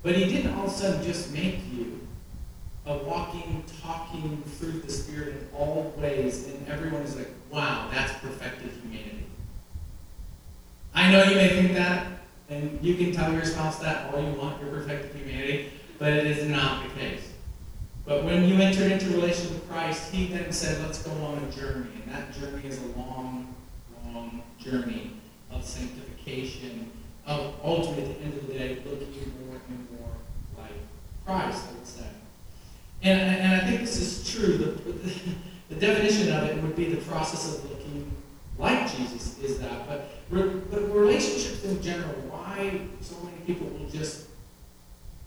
But 0.04 0.16
he 0.16 0.26
didn't 0.26 0.54
all 0.54 0.66
of 0.66 0.72
a 0.72 0.76
sudden 0.76 1.04
just 1.04 1.34
make 1.34 1.60
you 1.72 2.08
a 2.86 2.98
walking, 2.98 3.64
talking 3.82 4.44
through 4.58 4.82
the 4.82 4.92
Spirit 4.92 5.30
in 5.30 5.48
all 5.56 5.94
ways, 5.98 6.48
and 6.48 6.68
everyone 6.68 7.02
is 7.02 7.16
like, 7.16 7.30
wow, 7.50 7.90
that's 7.92 8.14
perfected 8.20 8.72
humanity. 8.84 9.26
I 10.94 11.12
know 11.12 11.24
you 11.24 11.36
may 11.36 11.50
think 11.50 11.74
that, 11.74 12.08
and 12.50 12.80
you 12.82 12.96
can 12.96 13.12
tell 13.12 13.32
your 13.32 13.46
spouse 13.46 13.80
that 13.80 14.14
all 14.14 14.22
you 14.22 14.34
want, 14.34 14.62
your 14.62 14.72
perfected 14.72 15.16
humanity, 15.16 15.72
but 15.98 16.14
it 16.14 16.28
is 16.28 16.48
not 16.48 16.84
the 16.84 17.00
case. 17.00 17.31
But 18.12 18.26
when 18.26 18.44
you 18.44 18.56
enter 18.56 18.84
into 18.84 19.06
relationship 19.12 19.54
with 19.54 19.70
Christ, 19.70 20.14
he 20.14 20.28
then 20.28 20.52
said, 20.52 20.82
let's 20.82 21.02
go 21.02 21.12
on 21.24 21.38
a 21.38 21.50
journey. 21.50 21.92
And 22.04 22.14
that 22.14 22.34
journey 22.34 22.68
is 22.68 22.78
a 22.84 22.88
long, 23.00 23.56
long 24.06 24.44
journey 24.60 25.12
of 25.50 25.64
sanctification, 25.64 26.92
of 27.26 27.56
ultimately, 27.64 28.12
at 28.12 28.20
the 28.20 28.26
end 28.26 28.34
of 28.34 28.48
the 28.48 28.54
day, 28.54 28.82
looking 28.84 29.32
more 29.48 29.62
and 29.66 29.88
more 29.98 30.10
like 30.58 30.74
Christ, 31.26 31.70
I 31.70 31.74
would 31.78 31.88
say. 31.88 32.08
And, 33.02 33.22
and 33.22 33.62
I 33.62 33.66
think 33.66 33.80
this 33.80 33.96
is 33.96 34.30
true. 34.30 34.58
The, 34.58 35.74
the 35.74 35.80
definition 35.80 36.34
of 36.34 36.50
it 36.50 36.62
would 36.62 36.76
be 36.76 36.94
the 36.94 37.00
process 37.04 37.60
of 37.60 37.70
looking 37.70 38.12
like 38.60 38.94
Jesus 38.94 39.40
is 39.40 39.58
that. 39.60 39.88
But, 39.88 40.70
but 40.70 40.94
relationships 40.94 41.64
in 41.64 41.82
general, 41.82 42.12
why 42.30 42.82
so 43.00 43.16
many 43.24 43.38
people 43.48 43.68
will 43.68 43.88
just 43.88 44.28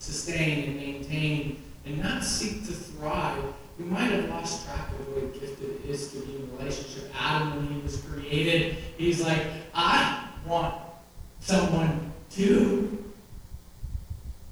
sustain 0.01 0.65
and 0.69 0.77
maintain 0.77 1.63
and 1.87 2.03
not 2.03 2.25
seek 2.25 2.65
to 2.67 2.73
thrive, 2.73 3.43
we 3.79 3.85
might 3.85 4.11
have 4.11 4.29
lost 4.29 4.67
track 4.67 4.89
of 4.91 5.09
what 5.09 5.25
a 5.25 5.27
gift 5.39 5.61
it 5.63 5.89
is 5.89 6.13
to 6.13 6.21
be 6.21 6.37
in 6.37 6.57
relationship. 6.57 7.11
Adam, 7.19 7.57
when 7.57 7.75
he 7.75 7.81
was 7.81 8.01
created, 8.03 8.77
he's 8.97 9.23
like, 9.25 9.43
I 9.75 10.29
want 10.47 10.75
someone 11.41 12.13
to. 12.33 13.05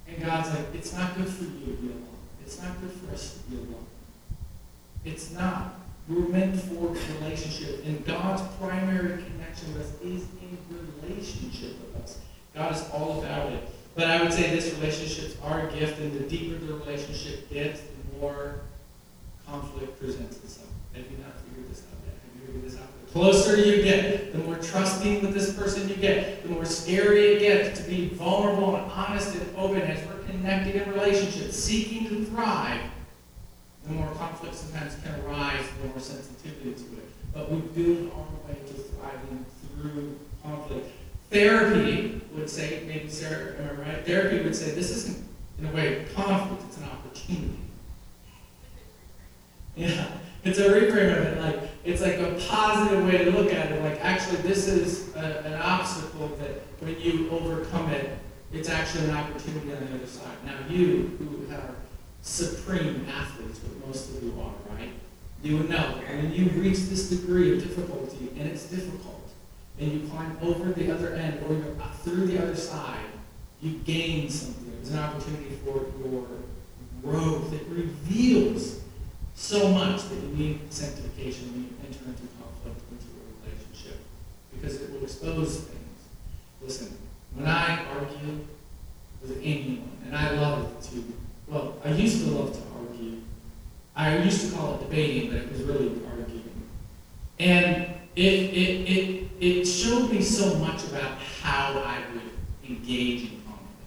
And 0.09 0.25
God's 0.25 0.51
like, 0.51 0.75
it's 0.75 0.93
not 0.93 1.17
good 1.17 1.29
for 1.29 1.45
you 1.45 1.51
to 1.51 1.83
be 1.83 1.89
alone. 1.89 2.07
It's 2.45 2.61
not 2.61 2.81
good 2.81 2.91
for 2.91 3.15
us 3.15 3.39
to 3.39 3.51
be 3.51 3.57
alone. 3.57 3.87
It's 5.05 5.33
not. 5.33 5.75
We're 6.09 6.29
meant 6.29 6.61
for 6.61 6.89
relationship. 7.21 7.85
And 7.87 8.05
God's 8.05 8.43
primary 8.59 9.23
connection 9.23 9.73
with 9.73 9.83
us 9.83 10.01
is 10.03 10.27
in 10.43 10.59
relationship 11.01 11.77
with 11.81 12.03
us. 12.03 12.19
God 12.55 12.73
is 12.73 12.91
all 12.91 13.21
about 13.21 13.53
it. 13.53 13.69
But 13.95 14.07
I 14.07 14.23
would 14.23 14.33
say 14.33 14.51
this 14.55 14.75
relationships 14.75 15.37
are 15.45 15.69
a 15.69 15.73
gift, 15.73 15.99
and 16.01 16.13
the 16.19 16.25
deeper 16.29 16.59
the 16.65 16.75
relationship 16.75 17.51
gets, 17.51 17.81
the 17.81 18.19
more 18.19 18.61
conflict 19.47 20.01
presents 20.01 20.37
itself. 20.39 20.69
Have 20.95 21.05
you 21.11 21.19
not 21.19 21.35
figured 21.45 21.71
this 21.71 21.83
out 21.83 21.99
yet? 22.07 22.15
Have 22.15 22.41
you 22.41 22.47
figured 22.47 22.65
this 22.65 22.81
out? 22.81 22.89
The 23.07 23.13
closer 23.13 23.57
you 23.57 23.83
get, 23.83 24.33
the 24.33 24.39
more 24.39 24.57
trusting 24.57 25.21
with 25.21 25.35
this 25.35 25.55
person 25.55 25.89
you 25.89 25.97
get, 25.97 26.43
the 26.43 26.49
more 26.49 26.65
scary 26.65 27.35
it 27.35 27.41
gets 27.41 27.81
to 27.81 27.89
be 27.89 28.09
vulnerable 28.09 28.77
and 28.77 28.91
honest 28.91 29.35
and 29.35 29.57
open 29.57 29.83
as 29.83 30.03
we're 30.07 30.25
connected 30.25 30.77
in 30.77 30.91
relationships, 30.91 31.57
seeking 31.57 32.09
to 32.09 32.25
thrive. 32.27 32.81
The 33.87 33.93
more 33.93 34.11
conflict 34.15 34.55
sometimes 34.55 34.97
can 35.03 35.21
arise, 35.27 35.65
the 35.83 35.89
more 35.89 36.01
sensitivity 36.01 36.73
to 36.73 36.81
it. 36.99 37.35
But 37.35 37.51
we 37.51 37.59
build 37.61 38.13
our 38.13 38.49
way 38.49 38.59
to 38.67 38.73
thriving 38.73 39.45
through 39.77 40.19
conflict. 40.43 40.89
Therapy 41.33 42.21
would 42.35 42.49
say, 42.49 42.83
maybe 42.87 43.09
Sarah, 43.09 43.55
am 43.59 43.71
I 43.71 43.89
right? 43.89 44.07
Therapy 44.07 44.43
would 44.43 44.55
say 44.55 44.73
this 44.73 44.91
isn't, 44.91 45.27
in 45.59 45.67
a 45.67 45.73
way, 45.73 46.05
conflict, 46.15 46.62
it's 46.69 46.77
an 46.77 46.85
opportunity. 46.85 47.59
Yeah, 49.75 50.09
it's 50.45 50.59
a 50.59 50.69
reframe 50.69 51.17
of 51.17 51.25
it. 51.25 51.41
Like, 51.41 51.71
it's 51.85 52.03
like 52.03 52.19
a 52.19 52.39
positive 52.49 53.07
way 53.07 53.25
to 53.25 53.31
look 53.31 53.51
at 53.53 53.73
it. 53.73 53.83
Like, 53.83 54.05
actually, 54.05 54.43
this 54.43 54.69
is 54.69 55.17
a, 55.17 55.43
an 55.47 55.55
obstacle 55.55 56.29
that 56.39 56.61
when 56.81 57.01
you 57.01 57.31
overcome 57.31 57.91
it, 57.91 58.19
it's 58.53 58.69
actually 58.69 59.07
an 59.07 59.17
opportunity 59.17 59.73
on 59.73 59.87
the 59.87 59.95
other 59.95 60.07
side. 60.07 60.37
Now, 60.45 60.57
you 60.69 61.17
who 61.19 61.55
are 61.55 61.75
supreme 62.21 63.07
athletes, 63.11 63.59
but 63.59 63.87
most 63.87 64.11
of 64.11 64.23
you 64.23 64.35
are, 64.39 64.75
right? 64.77 64.91
You 65.43 65.57
would 65.57 65.71
know 65.71 65.99
when 66.09 66.33
you 66.35 66.51
reach 66.51 66.81
this 66.81 67.09
degree 67.09 67.57
of 67.57 67.62
difficulty, 67.62 68.29
and 68.39 68.49
it's 68.49 68.67
difficult 68.67 69.22
and 69.79 69.93
you 69.93 70.09
climb 70.09 70.37
over 70.43 70.73
the 70.73 70.93
other 70.93 71.14
end 71.14 71.43
or 71.49 71.55
you're 71.55 71.75
through 72.02 72.26
the 72.26 72.43
other 72.43 72.57
side, 72.57 73.07
you 73.61 73.79
gain 73.85 74.29
something. 74.29 74.73
It's 74.81 74.91
an 74.91 74.99
opportunity 74.99 75.57
for 75.64 75.87
your 76.05 76.26
growth. 77.02 77.52
It 77.52 77.67
reveals 77.69 78.81
so 79.35 79.69
much 79.69 80.09
that 80.09 80.14
you 80.17 80.37
need 80.37 80.73
sanctification 80.73 81.52
when 81.52 81.62
you 81.62 81.71
enter 81.87 82.05
into 82.05 82.23
conflict, 82.41 82.81
into 82.91 83.07
a 83.07 83.47
relationship, 83.47 84.00
because 84.52 84.81
it 84.81 84.93
will 84.93 85.05
expose 85.05 85.61
things. 85.61 85.99
Listen, 86.61 86.99
when 87.35 87.47
I 87.49 87.85
argue 87.95 88.41
with 89.21 89.38
anyone, 89.43 89.91
and 90.05 90.17
I 90.17 90.33
love 90.33 90.64
it 90.64 90.83
to, 90.91 91.05
well, 91.49 91.76
I 91.85 91.91
used 91.91 92.25
to 92.25 92.31
love 92.33 92.52
to 92.52 92.61
argue. 92.76 93.19
I 93.95 94.19
used 94.19 94.50
to 94.50 94.57
call 94.57 94.75
it 94.75 94.81
debating, 94.81 95.31
but 95.31 95.38
it 95.38 95.52
was 95.52 95.62
really 95.62 96.00
arguing. 96.11 96.69
And 97.38 97.95
it, 98.14 98.23
it, 98.23 98.90
it, 98.90 99.31
it 99.40 99.64
showed 99.64 100.11
me 100.11 100.21
so 100.21 100.54
much 100.57 100.85
about 100.85 101.19
how 101.40 101.73
I 101.85 101.99
would 102.12 102.69
engage 102.69 103.23
in 103.23 103.42
conflict. 103.47 103.78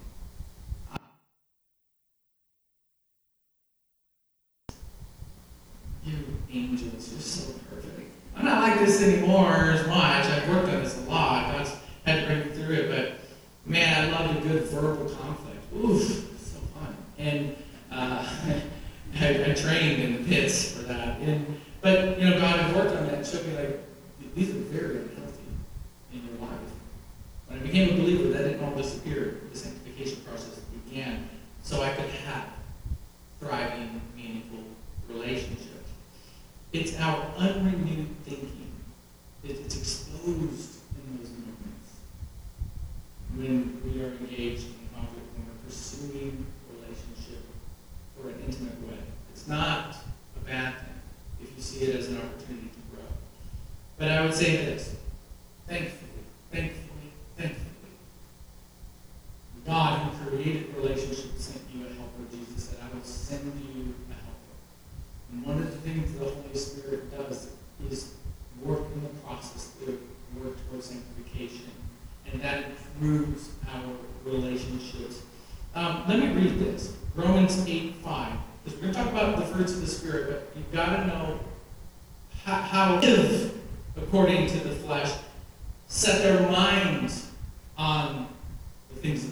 You 6.03 6.13
angels, 6.51 7.11
you're 7.11 7.21
so 7.21 7.53
perfect. 7.69 8.11
I'm 8.35 8.45
not 8.45 8.61
like 8.63 8.79
this 8.79 9.01
anymore 9.03 9.53
as 9.71 9.87
much. 9.87 10.25
I've 10.25 10.49
worked 10.49 10.69
on 10.69 10.83
this 10.83 10.97
a 10.97 11.09
lot. 11.09 11.51
God's 11.51 11.75
had 12.05 12.21
to 12.21 12.25
bring 12.25 12.39
me 12.39 12.55
through 12.55 12.75
it. 12.75 12.89
But 12.89 13.71
man, 13.71 14.07
I 14.07 14.11
love 14.11 14.37
a 14.37 14.41
good 14.41 14.63
verbal 14.63 15.07
conflict. 15.09 15.61
Oof, 15.75 16.01
so 16.01 16.59
fun. 16.79 16.95
And 17.19 17.55
uh, 17.91 18.27
I, 19.19 19.51
I, 19.51 19.53
trained 19.53 20.01
in 20.01 20.13
the 20.13 20.29
pits 20.29 20.71
for 20.71 20.83
that. 20.83 21.19
And, 21.19 21.61
but 21.81 22.19
you 22.19 22.29
know, 22.29 22.39
God 22.39 22.59
had 22.59 22.75
worked 22.75 22.95
on 22.95 23.05
that. 23.05 23.13
and 23.15 23.25
showed 23.25 23.45
me 23.45 23.55
like 23.55 23.79
these 24.35 24.49
are 24.49 24.59
very 24.59 24.97
unhealthy 24.97 25.47
in 26.11 26.27
your 26.27 26.47
life. 26.47 26.59
When 27.47 27.59
I 27.59 27.61
became 27.61 27.93
a 27.93 28.01
believer, 28.01 28.33
that 28.33 28.43
didn't 28.43 28.63
all 28.65 28.75
disappear. 28.75 29.39
The 29.51 29.57
sanctification 29.57 30.21
process 30.27 30.59
began 30.85 31.29
so 31.63 31.81
I 31.81 31.89
could 31.91 32.09
have 32.09 32.47
thriving, 33.39 34.01
meaningful 34.15 34.59
relationships. 35.07 35.89
It's 36.73 36.99
our 36.99 37.25
unrenewed 37.37 38.09
thinking. 38.25 38.73
It's 39.45 39.75
exposed 39.77 40.79
in 40.97 41.17
those 41.17 41.29
moments 41.29 41.91
when 43.35 43.81
we 43.85 44.01
are 44.01 44.11
engaged 44.17 44.65
in 44.65 44.89
conflict, 44.93 45.27
when 45.37 45.47
we're 45.47 45.63
pursuing 45.65 46.45
relationship 46.73 47.45
for 48.19 48.29
an 48.29 48.43
intimate 48.45 48.81
way. 48.85 48.97
It's 49.31 49.47
not 49.47 49.95
a 50.35 50.39
bad 50.45 50.73
thing 50.73 51.01
if 51.41 51.55
you 51.55 51.61
see 51.61 51.85
it 51.85 51.95
as 51.95 52.07
an 52.09 52.17
opportunity 52.17 52.71
but 53.97 54.09
I 54.09 54.21
would 54.21 54.33
say 54.33 54.57
this 54.57 54.95
thankfully, 55.67 56.23
thankfully, 56.51 57.11
thankfully, 57.37 57.65
God 59.65 59.99
who 59.99 60.29
created 60.29 60.75
relationships 60.75 61.45
sent 61.45 61.61
you 61.73 61.85
a 61.85 61.89
helper. 61.89 62.29
Jesus 62.31 62.65
said, 62.65 62.77
I 62.83 62.93
will 62.93 63.03
send 63.03 63.45
you 63.45 63.93
a 64.11 64.13
helper. 64.13 65.31
And 65.31 65.45
one 65.45 65.57
of 65.59 65.71
the 65.71 65.77
things 65.89 66.11
the 66.13 66.25
Holy 66.25 66.55
Spirit 66.55 67.17
does 67.17 67.51
is 67.89 68.15
work 68.61 68.81
in 68.93 69.03
the 69.03 69.09
process 69.25 69.71
to 69.79 69.99
work 70.43 70.55
towards 70.69 70.87
sanctification. 70.87 71.71
And 72.31 72.41
that 72.41 72.65
improves 72.99 73.49
our 73.73 73.93
relationships. 74.25 75.21
Um, 75.73 76.03
let 76.07 76.19
me 76.19 76.27
read 76.27 76.59
this. 76.59 76.95
Romans 77.15 77.65
8 77.65 77.95
5. 77.95 78.33
We're 78.65 78.71
going 78.81 78.93
to 78.93 78.99
talk 78.99 79.11
about 79.11 79.37
the 79.37 79.45
fruits 79.45 79.73
of 79.73 79.81
the 79.81 79.87
Spirit, 79.87 80.27
but 80.27 80.57
you've 80.57 80.71
got 80.71 80.97
to 80.97 81.07
know 81.07 81.39
how, 82.43 82.55
how 82.55 82.99
live 82.99 83.55
according 83.97 84.47
to 84.47 84.59
the 84.59 84.75
flesh, 84.75 85.11
set 85.87 86.21
their 86.21 86.49
minds 86.49 87.31
on 87.77 88.27
the 88.89 88.99
things 89.01 89.29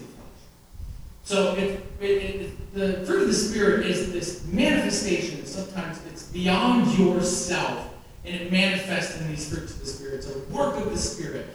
So 1.23 1.55
it, 1.55 1.81
it, 2.01 2.05
it, 2.05 2.73
the 2.73 3.05
fruit 3.05 3.21
of 3.23 3.27
the 3.27 3.33
Spirit 3.33 3.85
is 3.85 4.11
this 4.11 4.45
manifestation. 4.47 5.45
Sometimes 5.45 5.99
it's 6.11 6.23
beyond 6.23 6.97
yourself, 6.97 7.93
and 8.25 8.35
it 8.35 8.51
manifests 8.51 9.19
in 9.21 9.29
these 9.29 9.49
fruits 9.49 9.73
of 9.73 9.79
the 9.79 9.85
Spirit. 9.85 10.15
It's 10.15 10.35
a 10.35 10.39
work 10.53 10.75
of 10.75 10.91
the 10.91 10.97
Spirit. 10.97 11.47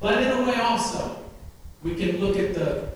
But 0.00 0.22
in 0.22 0.30
a 0.30 0.42
way, 0.44 0.54
also, 0.54 1.18
we 1.82 1.94
can 1.94 2.18
look 2.18 2.38
at 2.38 2.54
the 2.54 2.88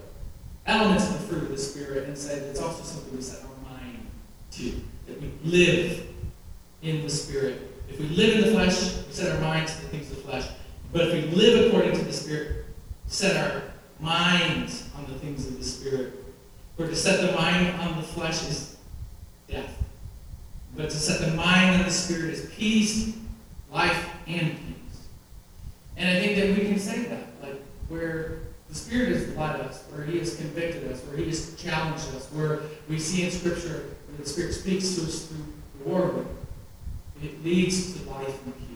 elements 0.66 1.10
of 1.10 1.20
the 1.20 1.28
fruit 1.28 1.42
of 1.42 1.50
the 1.50 1.58
Spirit 1.58 2.08
and 2.08 2.16
say 2.16 2.38
that 2.38 2.48
it's 2.48 2.60
also 2.60 2.82
something 2.82 3.14
we 3.14 3.22
set 3.22 3.44
our 3.44 3.70
mind 3.72 4.06
to, 4.52 4.72
that 5.06 5.20
we 5.20 5.30
live 5.44 6.06
in 6.82 7.02
the 7.02 7.10
Spirit. 7.10 7.74
If 7.88 8.00
we 8.00 8.08
live 8.08 8.38
in 8.38 8.40
the 8.46 8.50
flesh, 8.52 8.96
we 9.06 9.12
set 9.12 9.34
our 9.34 9.40
mind 9.40 9.68
to 9.68 9.80
the 9.82 9.88
things 9.88 10.10
of 10.10 10.16
the 10.16 10.22
flesh. 10.22 10.48
But 10.92 11.08
if 11.08 11.12
we 11.12 11.30
live 11.36 11.66
according 11.66 11.92
to 11.98 12.04
the 12.04 12.12
Spirit, 12.12 12.64
set 13.06 13.36
our 13.36 13.62
minds 14.00 14.88
on 14.96 15.06
the 15.06 15.18
things 15.18 15.46
of 15.46 15.58
the 15.58 15.64
Spirit. 15.64 16.12
For 16.76 16.86
to 16.86 16.96
set 16.96 17.20
the 17.20 17.36
mind 17.36 17.80
on 17.80 17.96
the 17.96 18.02
flesh 18.02 18.42
is 18.48 18.76
death. 19.48 19.70
But 20.76 20.83
to 20.94 21.00
set 21.00 21.20
the 21.20 21.36
mind 21.36 21.74
and 21.74 21.84
the 21.84 21.90
Spirit 21.90 22.34
is 22.34 22.48
peace, 22.54 23.16
life, 23.72 24.08
and 24.28 24.52
peace. 24.52 25.06
And 25.96 26.08
I 26.08 26.20
think 26.20 26.36
that 26.36 26.56
we 26.56 26.68
can 26.68 26.78
say 26.78 27.02
that, 27.06 27.26
like 27.42 27.60
where 27.88 28.38
the 28.68 28.74
Spirit 28.76 29.08
has 29.08 29.36
led 29.36 29.60
us, 29.60 29.82
where 29.90 30.04
He 30.04 30.20
has 30.20 30.36
convicted 30.36 30.90
us, 30.92 31.00
where 31.02 31.16
He 31.16 31.26
has 31.26 31.56
challenged 31.56 32.06
us, 32.14 32.28
where 32.32 32.60
we 32.88 33.00
see 33.00 33.24
in 33.24 33.32
Scripture 33.32 33.90
where 34.06 34.18
the 34.18 34.26
Spirit 34.26 34.52
speaks 34.52 34.94
to 34.94 35.02
us 35.02 35.26
through 35.26 35.44
the 35.78 35.90
Word, 35.90 36.26
it 37.22 37.44
leads 37.44 37.94
to 37.94 38.10
life 38.10 38.44
and 38.44 38.56
peace. 38.56 38.68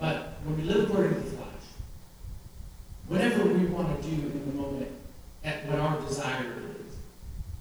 But 0.00 0.40
when 0.42 0.56
we 0.56 0.64
live 0.64 0.90
according 0.90 1.14
to 1.14 1.20
the 1.20 1.36
flesh, 1.36 1.46
whatever 3.06 3.44
we 3.44 3.66
want 3.66 4.02
to 4.02 4.08
do 4.08 4.14
in 4.14 4.50
the 4.50 4.62
moment, 4.62 4.90
at 5.44 5.64
what 5.66 5.78
our 5.78 6.00
desire 6.00 6.54
is, 6.80 6.96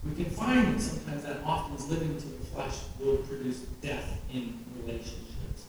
we 0.04 0.16
can 0.16 0.34
find 0.34 0.76
that 0.76 0.82
sometimes 0.82 1.24
that 1.24 1.38
often 1.46 1.76
is 1.76 1.88
living 1.88 2.18
to 2.18 2.35
flesh 2.56 2.80
will 3.00 3.18
produce 3.18 3.60
death 3.82 4.18
in 4.34 4.58
relationships. 4.82 5.66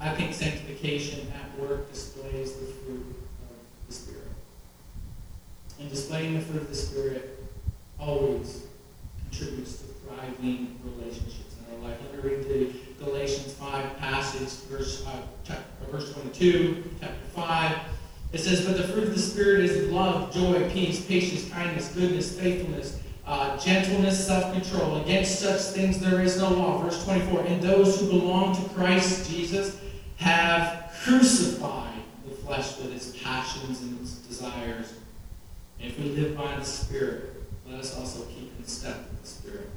I 0.00 0.10
think 0.10 0.34
sanctification 0.34 1.32
at 1.32 1.58
work 1.58 1.90
displays 1.90 2.54
the 2.54 2.66
fruit 2.66 3.00
of 3.00 3.86
the 3.86 3.94
Spirit. 3.94 4.20
And 5.80 5.88
displaying 5.88 6.34
the 6.34 6.40
fruit 6.40 6.62
of 6.62 6.68
the 6.68 6.74
Spirit 6.74 7.44
always 7.98 8.66
contributes 9.30 9.78
to 9.78 9.84
thriving 9.84 10.78
relationships 10.84 11.54
in 11.58 11.74
our 11.76 11.88
life. 11.88 11.98
Let 12.12 12.24
me 12.24 12.30
read 12.30 12.48
the 12.48 13.04
Galatians 13.04 13.52
5 13.54 13.98
passage, 13.98 14.48
verse, 14.68 15.06
uh, 15.06 15.22
chapter, 15.44 15.64
verse 15.90 16.12
22, 16.12 16.90
chapter 17.00 17.26
5. 17.34 17.76
It 18.32 18.38
says, 18.38 18.66
But 18.66 18.76
the 18.76 18.82
fruit 18.84 19.04
of 19.04 19.14
the 19.14 19.20
Spirit 19.20 19.60
is 19.60 19.92
love, 19.92 20.34
joy, 20.34 20.68
peace, 20.70 21.04
patience, 21.06 21.48
kindness, 21.50 21.92
goodness, 21.94 22.38
faithfulness, 22.38 23.00
uh, 23.26 23.56
gentleness, 23.58 24.26
self 24.26 24.52
control. 24.52 25.00
Against 25.02 25.40
such 25.40 25.60
things 25.74 25.98
there 25.98 26.20
is 26.20 26.38
no 26.38 26.50
law. 26.50 26.78
Verse 26.78 27.02
24 27.04 27.40
And 27.46 27.62
those 27.62 28.00
who 28.00 28.08
belong 28.08 28.54
to 28.56 28.68
Christ 28.70 29.30
Jesus 29.30 29.78
have 30.16 30.92
crucified 31.02 32.02
the 32.26 32.34
flesh 32.34 32.78
with 32.78 32.92
its 32.92 33.16
passions 33.22 33.80
and 33.82 34.00
its 34.00 34.12
desires. 34.18 34.92
And 35.80 35.90
if 35.90 35.98
we 35.98 36.10
live 36.10 36.36
by 36.36 36.54
the 36.56 36.64
Spirit, 36.64 37.42
let 37.66 37.80
us 37.80 37.98
also 37.98 38.24
keep 38.26 38.52
in 38.58 38.66
step 38.66 38.96
with 39.10 39.22
the 39.22 39.28
Spirit. 39.28 39.70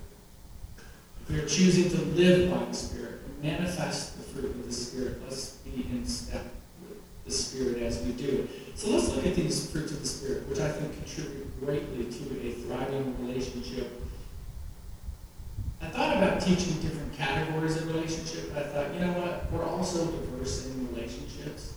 If 1.22 1.30
we 1.32 1.40
are 1.40 1.48
choosing 1.48 1.90
to 1.90 1.98
live 2.16 2.52
by 2.52 2.64
the 2.66 2.74
Spirit, 2.74 3.22
manifest 3.42 4.18
the 4.18 4.24
fruit 4.24 4.52
of 4.52 4.66
the 4.66 4.74
Spirit, 4.74 5.22
let's 5.24 5.52
be 5.58 5.86
in 5.92 6.06
step 6.06 6.46
with 6.82 7.00
the 7.26 7.32
Spirit 7.32 7.82
as 7.82 8.02
we 8.04 8.12
do 8.14 8.48
it. 8.50 8.67
So 8.78 8.92
let's 8.92 9.10
look 9.16 9.26
at 9.26 9.34
these 9.34 9.72
fruits 9.72 9.92
of 9.92 10.02
the 10.02 10.08
Spirit, 10.08 10.48
which 10.48 10.60
I 10.60 10.70
think 10.70 10.94
contribute 10.94 11.60
greatly 11.60 12.06
to 12.06 12.48
a 12.48 12.52
thriving 12.52 13.16
relationship. 13.26 13.90
I 15.82 15.88
thought 15.88 16.16
about 16.16 16.42
teaching 16.42 16.74
different 16.82 17.12
categories 17.18 17.78
of 17.78 17.88
relationship, 17.88 18.54
but 18.54 18.66
I 18.66 18.68
thought, 18.68 18.94
you 18.94 19.00
know 19.00 19.14
what? 19.14 19.52
We're 19.52 19.66
all 19.66 19.84
so 19.84 20.06
diverse 20.06 20.68
in 20.68 20.94
relationships. 20.94 21.74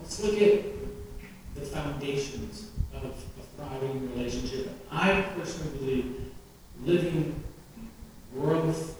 Let's 0.00 0.22
look 0.22 0.40
at 0.40 0.62
the 1.56 1.62
foundations 1.62 2.70
of 2.94 3.04
a 3.04 3.10
thriving 3.56 4.12
relationship. 4.12 4.70
I 4.92 5.22
personally 5.36 5.76
believe 5.78 6.32
living 6.84 7.42
growth, 8.32 8.96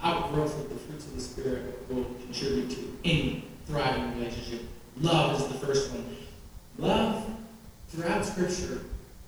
outgrowth 0.00 0.56
of 0.56 0.68
the 0.68 0.76
fruits 0.76 1.06
of 1.06 1.16
the 1.16 1.20
Spirit 1.20 1.84
will 1.90 2.04
contribute 2.24 2.70
to 2.70 2.96
any 3.04 3.44
thriving 3.66 4.16
relationship. 4.20 4.60
Love 5.00 5.40
is 5.40 5.48
the 5.48 5.66
first 5.66 5.90
one. 5.90 6.21
Love, 6.78 7.24
throughout 7.88 8.24
Scripture, 8.24 8.80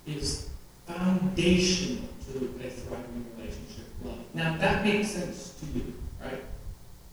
is 0.06 0.48
foundational 0.86 2.08
to 2.32 2.38
a 2.64 2.70
thriving 2.70 3.26
relationship. 3.36 3.84
Love. 4.04 4.18
Now, 4.34 4.56
that 4.56 4.84
makes 4.84 5.10
sense 5.10 5.54
to 5.60 5.78
you, 5.78 5.94
right? 6.22 6.42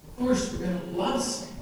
Of 0.07 0.17
course, 0.17 0.51
we're 0.51 0.65
going 0.65 0.79
to 0.79 0.97
love 0.97 1.21
someone. 1.21 1.57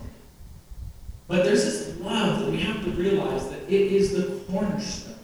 But 1.27 1.43
there's 1.43 1.63
this 1.63 1.99
love 1.99 2.39
that 2.39 2.51
we 2.51 2.59
have 2.61 2.83
to 2.83 2.91
realize 2.91 3.49
that 3.49 3.61
it 3.63 3.91
is 3.91 4.13
the 4.13 4.39
cornerstone 4.51 5.15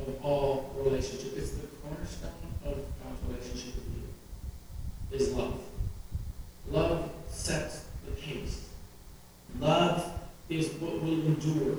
of 0.00 0.24
all 0.24 0.72
relationships. 0.76 1.36
It's 1.36 1.50
the 1.50 1.66
cornerstone 1.82 2.30
of 2.64 2.76
God's 2.76 3.20
relationship 3.28 3.74
with 3.76 4.02
you, 5.12 5.16
is 5.18 5.34
love. 5.34 5.60
Love 6.70 7.10
sets 7.28 7.84
the 8.06 8.12
pace. 8.12 8.68
Love 9.60 10.12
is 10.48 10.70
what 10.74 11.02
will 11.02 11.26
endure, 11.26 11.76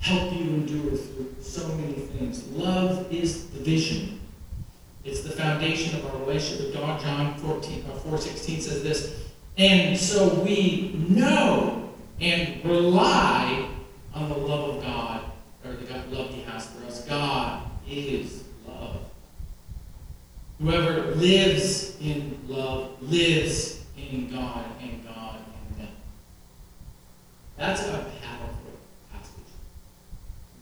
help 0.00 0.32
you 0.32 0.40
endure 0.40 0.96
through 0.96 1.34
so 1.40 1.66
many 1.76 1.94
things. 1.94 2.46
Love 2.48 3.12
is 3.12 3.46
the 3.50 3.60
vision. 3.60 4.20
It's 5.04 5.22
the 5.22 5.30
foundation 5.30 5.98
of 5.98 6.06
our 6.06 6.20
relationship 6.20 6.66
with 6.66 6.74
God. 6.74 7.00
John 7.00 7.34
14, 7.38 7.84
uh, 7.90 7.94
4 7.94 8.18
16 8.18 8.60
says 8.60 8.82
this, 8.82 9.24
and 9.56 9.96
so 9.96 10.34
we 10.40 10.92
know 11.08 11.90
and 12.20 12.64
rely 12.64 13.68
on 14.14 14.28
the 14.28 14.36
love 14.36 14.76
of 14.76 14.82
God, 14.82 15.22
or 15.64 15.72
the 15.72 15.84
God, 15.84 16.10
love 16.10 16.30
He 16.30 16.42
has 16.42 16.66
for 16.66 16.86
us. 16.86 17.04
God 17.04 17.62
is 17.88 18.44
love. 18.66 18.98
Whoever 20.60 21.14
lives 21.14 21.96
in 22.00 22.38
love 22.48 23.00
lives 23.02 23.84
in 23.96 24.30
God, 24.30 24.64
and 24.80 25.04
God 25.04 25.36
in 25.70 25.78
them. 25.78 25.94
That's 27.56 27.82
a. 27.82 28.15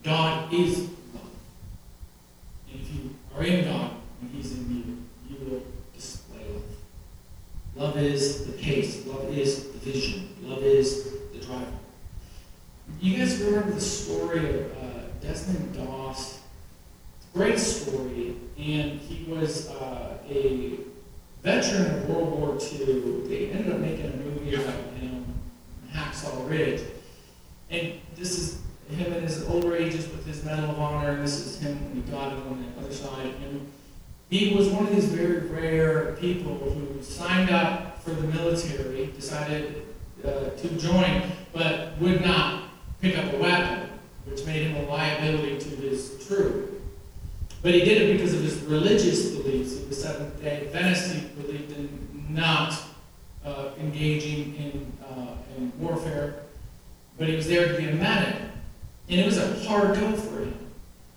God 0.05 0.53
is 0.53 0.81
love. 0.81 1.31
And 2.71 2.81
if 2.81 2.95
you 2.95 3.11
are 3.35 3.43
in 3.43 3.65
God 3.65 3.91
and 4.21 4.31
He's 4.31 4.53
in 4.53 4.71
you, 4.71 5.35
you 5.35 5.51
will 5.51 5.63
display 5.95 6.45
love. 6.53 6.63
Love 7.75 7.97
is 7.97 8.47
the 8.47 8.53
pace, 8.53 9.07
love 9.07 9.37
is 9.37 9.73
the 9.73 9.79
vision, 9.79 10.29
love 10.43 10.63
is 10.63 11.11
the 11.33 11.39
driver. 11.39 11.73
You 13.01 13.17
guys 13.17 13.41
remember 13.41 13.73
the 13.73 13.81
story 13.81 14.61
of 14.61 14.73
uh, 14.73 15.01
Desmond 15.23 15.75
Doss? 15.75 16.41
Great 17.33 17.59
story, 17.59 18.37
and 18.59 19.01
he 19.01 19.25
was 19.25 19.71
uh, 19.71 20.19
a 20.29 20.79
veteran 21.43 21.99
of 21.99 22.09
World 22.09 22.41
War 22.41 22.59
II. 22.61 23.27
They 23.27 23.51
ended 23.51 23.73
up 23.73 23.81
making 23.81 24.07
a 24.07 24.17
movie 24.17 24.55
about 24.55 24.75
him, 25.01 25.25
Hacksaw 25.93 26.49
Ridge. 26.49 26.83
And 27.71 27.95
this 28.15 28.39
is 28.39 28.61
him 28.89 29.13
in 29.13 29.23
his 29.23 29.47
older 29.49 29.77
ages 29.77 30.09
with 30.09 30.27
his 30.27 30.45
Medal 30.45 30.71
of 30.71 30.79
Honor. 30.79 31.21
This 31.21 31.47
is 31.47 31.61
him 31.61 31.83
when 31.85 32.03
he 32.03 32.11
got 32.11 32.33
it 32.33 32.39
on 32.47 32.63
the 32.63 32.81
other 32.81 32.93
side. 32.93 33.33
And 33.45 33.71
he 34.31 34.55
was 34.55 34.69
one 34.69 34.87
of 34.87 34.95
these 34.95 35.07
very 35.07 35.47
rare 35.49 36.13
people 36.21 36.55
who 36.55 37.03
signed 37.03 37.51
up 37.51 38.03
for 38.03 38.11
the 38.11 38.27
military, 38.29 39.07
decided 39.07 39.87
uh, 40.25 40.51
to 40.51 40.69
join, 40.79 41.23
but 41.53 41.99
would 42.01 42.25
not 42.25 42.65
pick 43.01 43.19
up 43.19 43.33
a 43.33 43.37
weapon, 43.39 43.91
which 44.27 44.45
made 44.47 44.67
him 44.67 44.85
a 44.85 44.91
liability 44.91 45.59
to 45.59 45.69
his 45.77 46.27
troop. 46.27 46.83
But 47.65 47.73
he 47.73 47.81
did 47.81 48.03
it 48.03 48.13
because 48.19 48.35
of 48.35 48.43
his 48.43 48.59
religious 48.65 49.31
beliefs. 49.31 49.79
He 49.79 49.87
was 49.87 50.03
Seventh 50.03 50.39
day 50.43 50.67
Adventist. 50.67 51.15
He 51.15 51.21
believed 51.41 51.73
in 51.73 52.27
not 52.29 52.75
uh, 53.43 53.71
engaging 53.81 54.55
in, 54.55 54.93
uh, 55.03 55.35
in 55.57 55.73
warfare, 55.81 56.43
but 57.17 57.27
he 57.27 57.35
was 57.35 57.49
there 57.49 57.69
to 57.69 57.79
be 57.79 57.89
a 57.89 57.95
medic. 57.95 58.37
And 59.09 59.19
it 59.19 59.25
was 59.25 59.39
a 59.39 59.67
hard 59.67 59.99
go 59.99 60.13
for 60.13 60.41
him. 60.41 60.59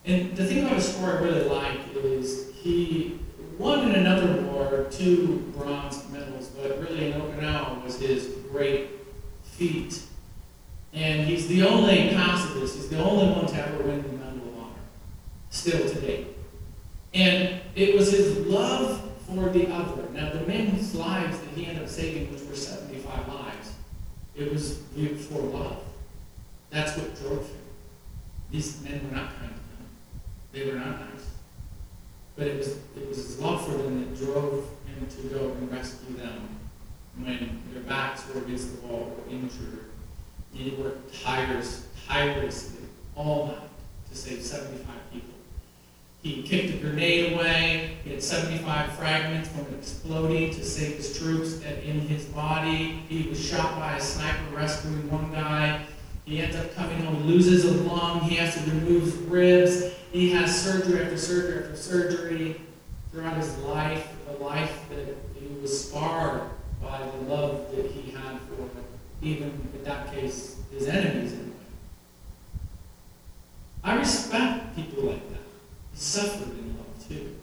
And 0.05 0.37
the 0.37 0.45
thing 0.45 0.63
about 0.63 0.75
his 0.75 0.87
story 0.87 1.17
I 1.17 1.19
really 1.19 1.49
like 1.49 1.79
is 1.95 2.53
he 2.55 3.19
won 3.59 3.89
in 3.89 3.95
another 3.95 4.41
war 4.43 4.87
two 4.89 5.51
bronze 5.57 6.09
medals, 6.09 6.47
but 6.47 6.79
really 6.79 7.11
in 7.11 7.19
Okinawa 7.19 7.83
was 7.83 7.99
his 7.99 8.27
great 8.51 8.91
feat. 9.43 10.01
And 10.93 11.27
he's 11.27 11.49
the 11.49 11.63
only 11.63 12.09
pacifist, 12.11 12.77
he's 12.77 12.87
the 12.87 13.03
only 13.03 13.33
one 13.33 13.47
to 13.47 13.55
ever 13.55 13.83
win 13.83 14.01
the 14.01 14.13
Medal 14.13 14.47
of 14.47 14.57
Honor, 14.57 14.73
still 15.49 15.89
today. 15.89 16.27
And 17.13 17.59
it 17.75 17.95
was 17.95 18.11
his 18.11 18.37
love 18.45 19.01
for 19.25 19.49
the 19.49 19.69
other. 19.71 20.09
Now, 20.13 20.31
the 20.31 20.41
men's 20.41 20.93
lives 20.95 21.39
that 21.39 21.49
he 21.55 21.65
ended 21.65 21.83
up 21.83 21.89
saving, 21.89 22.31
which 22.31 22.43
were 22.43 22.55
75 22.55 23.27
lives, 23.27 23.73
it 24.37 24.53
was 24.53 24.79
for 25.27 25.39
love. 25.39 25.83
That's 26.69 26.95
what 26.97 27.19
drove 27.19 27.47
him. 27.47 27.55
These 28.51 28.81
men 28.83 29.01
were 29.09 29.15
not 29.15 29.35
kind 29.39 29.49
to 29.49 29.55
him. 29.55 29.87
They 30.51 30.71
were 30.71 30.79
not 30.79 30.99
nice. 30.99 31.25
But 32.35 32.47
it 32.47 32.57
was, 32.57 32.77
it 32.95 33.07
was 33.07 33.17
his 33.17 33.39
love 33.39 33.65
for 33.65 33.71
them 33.71 33.99
that 33.99 34.17
drove 34.17 34.69
him 34.85 35.07
to 35.07 35.21
go 35.35 35.51
and 35.51 35.71
rescue 35.71 36.15
them 36.17 36.49
when 37.17 37.61
their 37.73 37.81
backs 37.83 38.23
were 38.33 38.41
against 38.41 38.79
the 38.79 38.87
wall 38.87 39.17
or 39.17 39.33
injured. 39.33 39.85
He 40.53 40.71
worked 40.71 41.23
tires, 41.23 41.87
tirelessly 42.07 42.85
all 43.15 43.47
night 43.47 43.69
to 44.09 44.17
save 44.17 44.41
75 44.41 44.85
people. 45.11 45.33
He 46.27 46.43
kicked 46.43 46.73
a 46.73 46.77
grenade 46.77 47.31
away. 47.31 47.95
He 48.03 48.11
had 48.11 48.21
75 48.21 48.97
fragments 48.97 49.47
from 49.47 49.65
exploding 49.73 50.53
to 50.55 50.65
save 50.65 50.97
his 50.97 51.17
troops 51.17 51.61
in 51.61 52.01
his 52.01 52.25
body. 52.25 53.01
He 53.07 53.29
was 53.29 53.41
shot 53.41 53.79
by 53.79 53.95
a 53.95 54.01
sniper 54.01 54.53
rescuing 54.53 55.09
one 55.09 55.31
guy. 55.31 55.85
He 56.25 56.41
ends 56.41 56.57
up 56.57 56.75
coming 56.75 56.99
home, 57.05 57.23
loses 57.23 57.63
a 57.63 57.71
lung. 57.83 58.19
He 58.23 58.35
has 58.35 58.55
to 58.55 58.71
remove 58.71 59.31
ribs. 59.31 59.85
He 60.11 60.31
has 60.31 60.53
surgery 60.61 61.01
after 61.01 61.17
surgery 61.17 61.63
after 61.63 61.77
surgery 61.77 62.61
throughout 63.09 63.37
his 63.37 63.57
life, 63.59 64.13
a 64.29 64.43
life 64.43 64.83
that 64.89 65.15
he 65.39 65.47
was 65.61 65.87
scarred 65.87 66.41
by 66.81 66.99
the 66.99 67.33
love 67.33 67.73
that 67.73 67.89
he 67.89 68.11
had 68.11 68.37
for, 68.41 68.67
even 69.21 69.69
in 69.73 69.83
that 69.85 70.13
case, 70.13 70.57
his 70.73 70.87
enemies 70.87 71.31
anyway. 71.31 71.51
I 73.81 73.95
respect 73.95 74.75
people 74.75 75.03
like 75.03 75.29
that. 75.29 75.36
Suffered 75.97 76.51
in 76.59 76.77
love 76.77 77.07
too. 77.09 77.35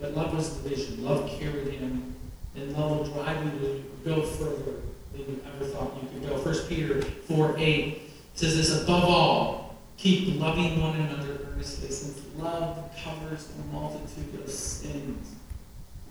But 0.00 0.16
love 0.16 0.34
was 0.34 0.62
the 0.62 0.68
vision. 0.68 1.04
Love 1.04 1.28
carried 1.40 1.74
him, 1.74 2.14
and 2.54 2.72
love 2.72 2.98
will 2.98 3.04
drive 3.04 3.44
you 3.44 3.50
to 3.50 3.84
go 4.04 4.22
further 4.22 4.80
than 5.12 5.22
you 5.22 5.40
ever 5.44 5.64
thought 5.64 5.92
you 6.00 6.08
could 6.08 6.28
go. 6.28 6.36
1 6.38 6.68
Peter 6.68 7.02
4 7.02 7.56
8 7.58 8.00
says 8.34 8.56
this 8.56 8.82
above 8.82 9.04
all, 9.04 9.76
keep 9.96 10.40
loving 10.40 10.80
one 10.80 11.00
another 11.00 11.48
earnestly, 11.52 11.88
since 11.88 12.20
love 12.38 12.78
covers 13.02 13.48
a 13.58 13.74
multitude 13.74 14.40
of 14.40 14.48
sins. 14.48 15.34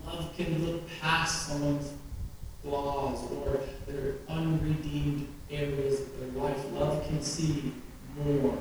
Love 0.06 0.36
can 0.36 0.66
look 0.66 0.82
past 1.00 1.48
someone's 1.48 1.92
flaws 2.62 3.18
or 3.32 3.60
their 3.86 4.14
unredeemed 4.28 5.28
areas 5.50 6.00
of 6.00 6.20
their 6.20 6.42
life. 6.42 6.58
Love 6.72 7.06
can 7.06 7.22
see 7.22 7.72
more. 8.22 8.58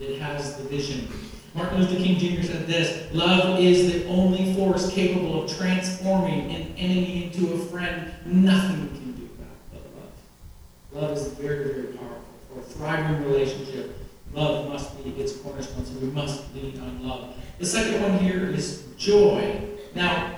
It 0.00 0.20
has 0.20 0.56
the 0.56 0.64
vision. 0.64 1.08
Martin 1.56 1.80
Luther 1.80 1.96
King 1.96 2.18
Jr. 2.18 2.42
said 2.42 2.66
this 2.66 3.12
Love 3.14 3.58
is 3.58 3.90
the 3.90 4.06
only 4.08 4.52
force 4.54 4.92
capable 4.92 5.42
of 5.42 5.56
transforming 5.56 6.54
an 6.54 6.74
enemy 6.76 7.24
into 7.24 7.54
a 7.54 7.58
friend. 7.58 8.12
Nothing 8.26 8.88
can 8.88 9.12
do 9.12 9.28
that 9.38 9.72
but 9.72 11.02
love. 11.02 11.10
Love 11.10 11.16
is 11.16 11.28
very, 11.28 11.64
very 11.64 11.86
powerful. 11.94 12.20
For 12.52 12.60
a 12.60 12.62
thriving 12.62 13.24
relationship, 13.24 13.96
love 14.34 14.68
must 14.68 15.02
be 15.02 15.10
its 15.12 15.34
cornerstone, 15.36 15.86
so 15.86 15.94
we 15.98 16.08
must 16.08 16.54
lean 16.54 16.78
on 16.78 17.08
love. 17.08 17.34
The 17.58 17.66
second 17.66 18.02
one 18.02 18.18
here 18.18 18.50
is 18.50 18.84
joy. 18.98 19.58
Now, 19.94 20.36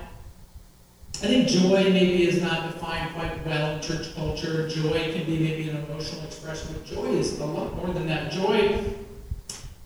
I 1.21 1.27
think 1.27 1.49
joy 1.49 1.83
maybe 1.91 2.29
is 2.29 2.41
not 2.41 2.71
defined 2.71 3.13
quite 3.13 3.45
well 3.45 3.75
in 3.75 3.81
church 3.81 4.15
culture. 4.15 4.69
Joy 4.69 5.11
can 5.11 5.25
be 5.25 5.37
maybe 5.37 5.69
an 5.69 5.83
emotional 5.83 6.23
expression, 6.23 6.69
but 6.71 6.85
joy 6.85 7.07
is 7.07 7.37
a 7.41 7.45
lot 7.45 7.75
more 7.75 7.93
than 7.93 8.07
that. 8.07 8.31
Joy 8.31 8.81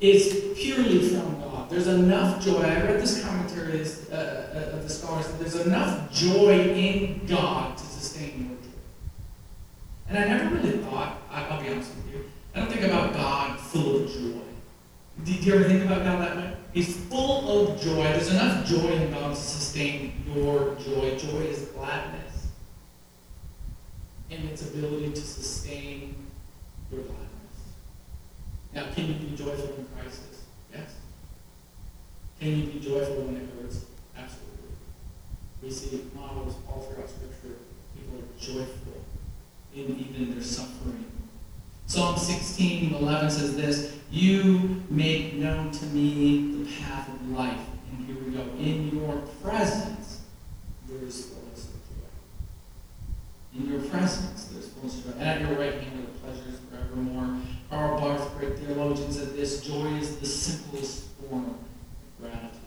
is 0.03 0.53
purely 0.57 0.99
from 1.07 1.39
God. 1.39 1.69
There's 1.69 1.87
enough 1.87 2.43
joy. 2.43 2.61
I 2.61 2.81
read 2.81 3.01
this 3.01 3.23
commentary 3.23 3.81
uh, 4.11 4.15
uh, 4.15 4.71
of 4.73 4.83
the 4.83 4.89
scholars 4.89 5.27
that 5.27 5.39
there's 5.39 5.55
enough 5.65 6.11
joy 6.11 6.59
in 6.59 7.25
God 7.25 7.77
to 7.77 7.83
sustain 7.85 8.49
your 8.49 8.57
joy. 8.57 8.77
And 10.09 10.17
I 10.17 10.25
never 10.27 10.55
really 10.55 10.77
thought, 10.79 11.21
I'll 11.31 11.61
be 11.61 11.69
honest 11.69 11.95
with 11.95 12.13
you, 12.13 12.25
I 12.53 12.59
don't 12.59 12.69
think 12.69 12.83
about 12.83 13.13
God 13.13 13.57
full 13.59 14.03
of 14.03 14.11
joy. 14.11 14.41
Do 15.23 15.31
you 15.31 15.53
ever 15.55 15.63
think 15.63 15.85
about 15.85 16.03
God 16.03 16.21
that 16.21 16.35
way? 16.35 16.53
He's 16.73 16.97
full 17.05 17.69
of 17.71 17.81
joy. 17.81 18.03
There's 18.03 18.31
enough 18.31 18.67
joy 18.67 18.89
in 18.89 19.11
God 19.11 19.29
to 19.29 19.41
sustain 19.41 20.21
your 20.35 20.75
joy. 20.75 21.17
Joy 21.17 21.43
is 21.45 21.69
gladness 21.69 22.47
and 24.29 24.49
its 24.49 24.63
ability 24.63 25.11
to 25.11 25.21
sustain 25.21 26.15
your 26.91 27.03
gladness. 27.03 27.32
Now, 28.73 28.85
can 28.93 29.07
you 29.07 29.13
be 29.13 29.35
joyful 29.35 29.75
in 29.77 29.85
crisis? 29.95 30.43
Yes. 30.73 30.95
Can 32.39 32.59
you 32.59 32.65
be 32.67 32.79
joyful 32.79 33.23
when 33.23 33.37
it 33.37 33.49
hurts? 33.61 33.85
Absolutely. 34.17 34.73
We 35.61 35.69
see 35.69 36.01
models 36.15 36.55
all 36.67 36.81
throughout 36.81 37.09
Scripture. 37.09 37.59
People 37.95 38.19
are 38.19 38.39
joyful 38.39 39.03
in 39.75 39.99
even 39.99 40.33
their 40.33 40.43
suffering. 40.43 41.05
Psalm 41.85 42.17
16, 42.17 42.95
11 42.95 43.29
says 43.29 43.55
this 43.55 43.95
You 44.09 44.81
make 44.89 45.35
known 45.35 45.71
to 45.71 45.85
me 45.87 46.63
the 46.63 46.71
path 46.81 47.09
of 47.09 47.29
life. 47.29 47.59
And 47.91 48.05
here 48.07 48.15
we 48.23 48.31
go. 48.31 48.41
In 48.57 48.97
your 48.97 49.17
presence, 49.43 50.21
there 50.87 51.07
is 51.07 51.27
fullness 51.27 51.65
of 51.65 51.73
joy. 51.73 53.59
In 53.59 53.71
your 53.71 53.89
presence, 53.89 54.45
there's 54.45 54.69
fullness 54.69 55.05
of 55.05 55.13
joy. 55.13 55.19
And 55.19 55.29
at 55.29 55.41
your 55.41 55.59
right 55.59 55.73
hand 55.79 55.99
are 55.99 56.11
the 56.11 56.17
pleasures 56.19 56.59
forevermore. 56.71 57.37
Karl 57.69 57.99
Barth, 57.99 58.37
great 58.37 58.57
theologian, 58.59 59.11
said 59.11 59.33
this 59.35 59.61
joy 59.61 59.87
is 59.95 60.17
the 60.17 60.25
simplest 60.25 61.09
form 61.29 61.45
of 61.45 61.55
gratitude. 62.21 62.59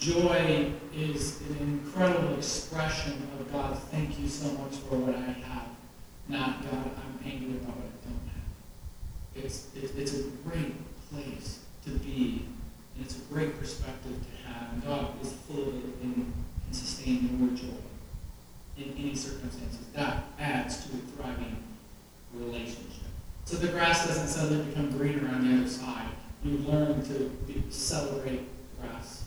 Joy 0.00 0.72
is 0.96 1.40
an 1.42 1.56
incredible 1.60 2.34
expression 2.34 3.28
of 3.38 3.52
God, 3.52 3.78
thank 3.90 4.18
you 4.18 4.28
so 4.28 4.50
much 4.52 4.76
for 4.88 4.96
what 4.96 5.14
I 5.14 5.32
have. 5.46 5.68
Not 6.28 6.62
God, 6.62 6.90
I'm 6.96 7.18
angry 7.24 7.58
about 7.58 7.76
what 7.76 7.86
I 7.86 8.08
don't 8.08 8.28
have. 8.32 9.44
It's, 9.44 9.68
it's, 9.76 9.94
it's 9.94 10.14
a 10.14 10.22
great 10.48 10.74
place 11.12 11.60
to 11.84 11.90
be, 11.90 12.46
and 12.96 13.04
it's 13.04 13.16
a 13.18 13.20
great 13.32 13.58
perspective 13.58 14.12
to 14.12 14.48
have. 14.48 14.84
God 14.84 15.22
is 15.22 15.32
full 15.46 15.68
of 15.68 15.74
it 15.76 16.02
and 16.02 16.14
can 16.14 16.72
sustain 16.72 17.38
your 17.38 17.56
joy 17.56 17.76
in 18.78 18.94
any 18.96 19.14
circumstances. 19.14 19.86
That 19.94 20.24
adds 20.38 20.86
to 20.86 20.92
a 20.94 21.22
thriving 21.22 21.56
relationship. 22.34 23.10
So 23.44 23.56
the 23.56 23.68
grass 23.68 24.06
doesn't 24.06 24.28
suddenly 24.28 24.64
become 24.66 24.90
greener 24.96 25.28
on 25.28 25.46
the 25.46 25.60
other 25.60 25.68
side. 25.68 26.08
You 26.44 26.58
learn 26.58 27.02
to 27.04 27.30
be, 27.46 27.62
celebrate 27.70 28.46
the 28.46 28.86
grass 28.86 29.24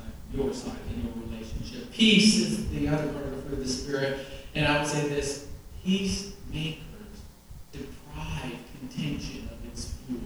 on 0.00 0.10
your 0.32 0.52
side 0.52 0.76
in 0.92 1.04
your 1.04 1.12
relationship. 1.26 1.89
Peace 2.00 2.38
is 2.38 2.70
the 2.70 2.88
other 2.88 3.12
part 3.12 3.26
of 3.26 3.58
the 3.58 3.68
Spirit. 3.68 4.26
And 4.54 4.66
I 4.66 4.78
would 4.78 4.88
say 4.88 5.06
this 5.10 5.48
peacemakers 5.84 6.80
deprive 7.72 8.56
contention 8.78 9.50
of 9.52 9.62
its 9.70 9.92
fuel. 10.06 10.22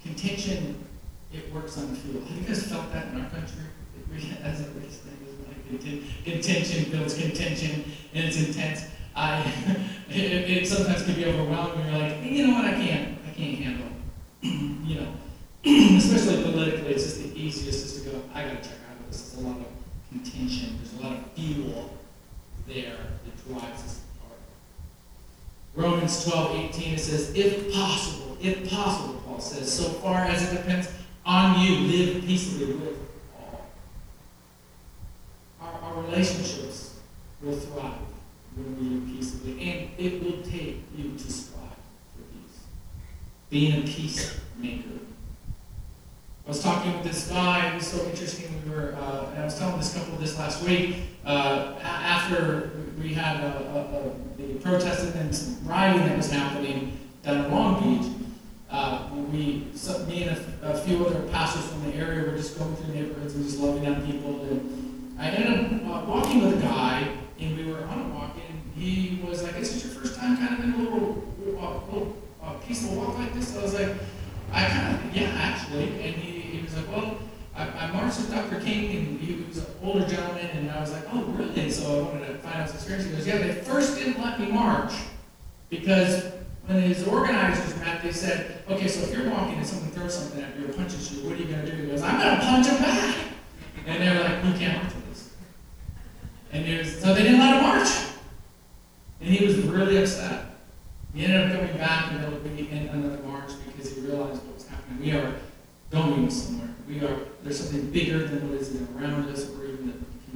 Contention, 0.00 0.84
it 1.32 1.52
works 1.52 1.76
on 1.76 1.92
fuel. 1.96 2.24
Have 2.24 2.36
you 2.36 2.44
guys 2.44 2.68
felt 2.68 2.92
that 2.92 3.08
in 3.08 3.20
our 3.20 3.28
country? 3.30 3.64
As 4.44 4.60
it 4.60 4.68
relates 4.76 5.00
Contention 6.24 6.92
builds 6.92 7.18
contention, 7.18 7.84
and 8.14 8.26
it's 8.26 8.46
intense. 8.46 8.84
I, 9.16 9.40
it, 10.08 10.50
it, 10.50 10.68
sometimes 10.68 11.02
can 11.02 11.16
be 11.16 11.24
overwhelming. 11.24 11.84
You're 11.86 11.98
like, 11.98 12.22
you 12.22 12.46
know 12.46 12.54
what? 12.54 12.66
I 12.66 12.74
can't, 12.74 13.18
I 13.26 13.30
can't 13.32 13.58
handle. 13.58 13.88
you 14.40 15.00
know, 15.00 15.14
especially 15.98 16.44
politically, 16.44 16.94
it's 16.94 17.02
just 17.02 17.22
the 17.24 17.36
easiest 17.36 17.86
is 17.86 18.02
to 18.04 18.10
go. 18.10 18.22
I 18.32 18.44
got 18.44 18.62
to 18.62 18.68
check 18.68 18.78
out 18.88 19.00
of 19.00 19.06
this. 19.08 19.32
There's 19.32 19.44
a 19.44 19.48
lot 19.48 19.58
of 19.58 19.66
There's 20.36 20.94
a 20.98 21.02
lot 21.02 21.12
of 21.12 21.32
fuel 21.32 21.96
there 22.66 22.96
that 23.24 23.48
drives 23.48 23.84
us 23.84 24.00
apart. 24.16 24.40
Romans 25.76 26.24
12, 26.24 26.56
18, 26.74 26.94
it 26.94 26.98
says, 26.98 27.32
if 27.36 27.72
possible, 27.72 28.36
if 28.42 28.68
possible, 28.68 29.22
Paul 29.24 29.40
says, 29.40 29.72
so 29.72 29.84
far 29.84 30.22
as 30.22 30.52
it 30.52 30.56
depends 30.56 30.88
on 31.24 31.60
you, 31.60 31.76
live 31.86 32.24
peaceably 32.24 32.74
with 32.74 32.98
all. 33.38 33.66
our 35.60 36.02
relationships 36.02 36.98
will 37.40 37.56
thrive 37.56 37.92
when 38.56 38.76
we 38.78 38.96
live 38.96 39.16
peaceably. 39.16 39.70
And 39.70 39.90
it 39.98 40.22
will 40.22 40.42
take 40.42 40.82
you 40.96 41.12
to 41.16 41.32
strive 41.32 41.62
for 42.16 42.22
peace. 42.32 42.58
Being 43.50 43.84
a 43.84 43.86
peacemaker. 43.86 44.90
I 46.44 46.48
was 46.48 46.62
talking 46.62 46.92
with 46.92 47.04
this 47.04 47.28
guy, 47.28 47.70
it 47.70 47.74
was 47.76 47.86
so 47.86 48.04
interesting. 48.04 48.62
We 48.66 48.74
were, 48.74 48.94
uh, 49.00 49.13
and 49.34 49.42
I 49.42 49.46
was 49.46 49.58
telling 49.58 49.78
this 49.78 49.92
couple 49.92 50.16
this 50.16 50.38
last 50.38 50.62
week, 50.62 50.96
uh, 51.26 51.74
after 51.82 52.70
we 53.02 53.14
had 53.14 53.40
a, 53.40 53.58
a, 53.74 53.80
a, 53.98 54.36
the 54.36 54.54
protest 54.60 55.12
and 55.16 55.34
some 55.34 55.66
rioting 55.66 56.06
that 56.06 56.16
was 56.16 56.30
happening 56.30 56.96
down 57.24 57.44
in 57.44 57.50
Long 57.50 57.82
Beach, 57.82 58.12
uh, 58.70 59.08
we, 59.32 59.66
so, 59.74 60.04
me 60.06 60.22
and 60.22 60.38
a, 60.62 60.72
a, 60.72 60.78
few 60.78 61.04
other 61.04 61.22
pastors 61.28 61.66
from 61.66 61.90
the 61.90 61.96
area 61.96 62.30
were 62.30 62.36
just 62.36 62.56
going 62.56 62.76
through 62.76 62.94
neighborhoods 62.94 63.34
and 63.34 63.44
just 63.44 63.58
loving 63.58 63.86
on 63.88 64.06
people. 64.06 64.40
And 64.42 65.16
I 65.18 65.30
ended 65.30 65.82
up 65.82 66.04
uh, 66.04 66.10
walking 66.10 66.44
with 66.44 66.58
a 66.58 66.62
guy, 66.62 67.08
and 67.40 67.56
we 67.56 67.72
were 67.72 67.82
on 67.84 68.02
a 68.02 68.14
walk, 68.14 68.36
and 68.36 68.60
he 68.80 69.20
was 69.26 69.42
like, 69.42 69.56
"Is 69.56 69.72
this 69.72 69.84
your 69.84 69.94
first 69.94 70.18
time 70.18 70.36
kind 70.36 70.58
of 70.58 70.64
in 70.64 70.74
a 70.74 70.76
little, 70.76 71.24
uh, 71.60 71.92
little 71.92 72.16
uh, 72.40 72.52
peaceful 72.66 72.96
walk 72.96 73.18
like 73.18 73.34
this?" 73.34 73.52
So 73.52 73.60
I 73.60 73.62
was 73.62 73.74
like, 73.74 73.94
"I 74.52 74.64
kind 74.64 74.96
of, 74.96 75.16
yeah, 75.16 75.30
actually." 75.34 75.84
And 76.00 76.14
he, 76.14 76.40
he 76.40 76.62
was 76.62 76.76
like, 76.76 76.88
"Well." 76.88 77.18
I, 77.56 77.68
I 77.68 77.92
marched 77.92 78.18
with 78.18 78.30
Dr. 78.30 78.60
King, 78.60 78.96
and 78.96 79.20
he 79.20 79.44
was 79.44 79.58
an 79.58 79.66
older 79.82 80.06
gentleman, 80.06 80.46
and 80.46 80.63
I 80.74 80.80
was 80.80 80.92
like, 80.92 81.04
oh, 81.12 81.22
really? 81.36 81.70
So 81.70 81.84
I 81.84 82.02
wanted 82.02 82.26
to 82.26 82.38
find 82.38 82.56
out 82.56 82.66
his 82.66 82.74
experience. 82.74 83.06
He 83.06 83.12
goes, 83.12 83.26
yeah, 83.26 83.38
they 83.38 83.52
first 83.52 83.96
didn't 83.96 84.20
let 84.20 84.40
me 84.40 84.50
march 84.50 84.92
because 85.70 86.32
when 86.66 86.82
his 86.82 87.06
organizers 87.06 87.78
met, 87.78 88.02
they 88.02 88.12
said, 88.12 88.62
okay, 88.68 88.88
so 88.88 89.02
if 89.02 89.12
you're 89.16 89.30
walking 89.30 89.56
and 89.56 89.66
someone 89.66 89.90
throws 89.90 90.18
something 90.18 90.42
at 90.42 90.58
you 90.58 90.66
or 90.66 90.72
punches 90.72 91.12
you, 91.12 91.28
what 91.28 91.38
are 91.38 91.42
you 91.42 91.44
going 91.44 91.64
to 91.64 91.70
do? 91.70 91.82
He 91.82 91.88
goes, 91.88 92.02
I'm 92.02 92.20
going 92.20 92.40
to 92.40 92.44
punch 92.44 92.66
him 92.66 92.82
back. 92.82 93.16
And 93.86 94.02
they're 94.02 94.22
like, 94.22 94.44
we 94.44 94.58
can't 94.58 94.82
with 94.82 95.08
this. 95.10 95.30
And 96.52 96.78
was, 96.78 97.00
so 97.00 97.14
they 97.14 97.22
didn't 97.22 97.38
let 97.38 97.56
him 97.56 97.62
march. 97.62 97.88
And 99.20 99.30
he 99.30 99.44
was 99.44 99.58
really 99.58 99.98
upset. 99.98 100.46
He 101.14 101.24
ended 101.24 101.52
up 101.52 101.60
coming 101.60 101.76
back 101.76 102.12
and 102.12 102.32
would 102.32 102.56
be 102.56 102.68
another 102.70 103.22
march 103.22 103.50
because 103.66 103.94
he 103.94 104.00
realized 104.00 104.42
what 104.42 104.54
was 104.54 104.66
happening. 104.66 105.00
We 105.00 105.12
are 105.12 105.34
going 105.90 106.28
somewhere. 106.30 106.70
We 106.88 107.00
are 107.04 107.18
there's 107.44 107.60
something 107.60 107.90
bigger 107.90 108.26
than 108.26 108.50
what 108.50 108.60
is 108.60 108.74
around 108.96 109.28
us 109.28 109.44
the 109.44 109.63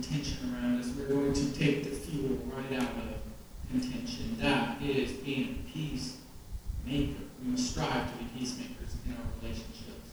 contention 0.03 0.55
around 0.55 0.81
us. 0.81 0.91
We're 0.97 1.09
going 1.09 1.33
to 1.33 1.53
take 1.53 1.83
the 1.83 1.91
fuel 1.91 2.39
right 2.55 2.81
out 2.81 2.91
of 2.91 3.71
contention. 3.71 4.37
That 4.39 4.81
is 4.81 5.13
being 5.13 5.65
a 5.67 5.73
peacemaker. 5.73 7.25
We 7.43 7.51
must 7.51 7.73
strive 7.73 8.13
to 8.13 8.19
be 8.19 8.31
peacemakers 8.39 8.95
in 9.05 9.13
our 9.13 9.19
relationships. 9.41 10.11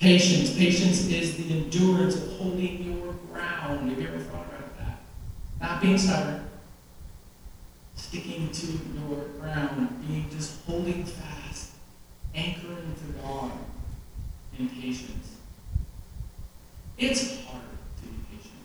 Patience. 0.00 0.56
Patience 0.56 1.08
is 1.08 1.36
the 1.36 1.58
endurance 1.58 2.16
of 2.16 2.36
holding 2.38 2.84
your 2.84 3.14
ground. 3.32 3.90
Have 3.90 4.00
you 4.00 4.08
ever 4.08 4.18
thought 4.18 4.46
about 4.46 4.78
that? 4.78 4.98
Not 5.60 5.82
being 5.82 5.98
stubborn. 5.98 6.48
Sticking 7.96 8.48
to 8.50 8.66
your 8.66 9.24
ground. 9.40 10.06
Being 10.06 10.30
just 10.30 10.64
holding 10.66 11.04
fast. 11.04 11.72
Anchoring 12.32 12.94
to 12.94 13.22
God 13.22 13.52
in 14.56 14.68
patience. 14.68 15.36
It's 16.96 17.44
hard 17.44 17.62
to 17.62 18.02
be 18.02 18.36
patient, 18.36 18.58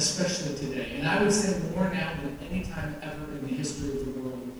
especially 0.00 0.56
today. 0.56 0.96
And 0.98 1.06
I 1.06 1.22
would 1.22 1.30
say 1.30 1.60
more 1.74 1.90
now 1.92 2.12
than 2.22 2.38
any 2.50 2.62
time 2.64 2.96
ever 3.02 3.32
in 3.32 3.42
the 3.42 3.54
history 3.54 3.90
of 4.00 4.06
the 4.06 4.18
world, 4.18 4.50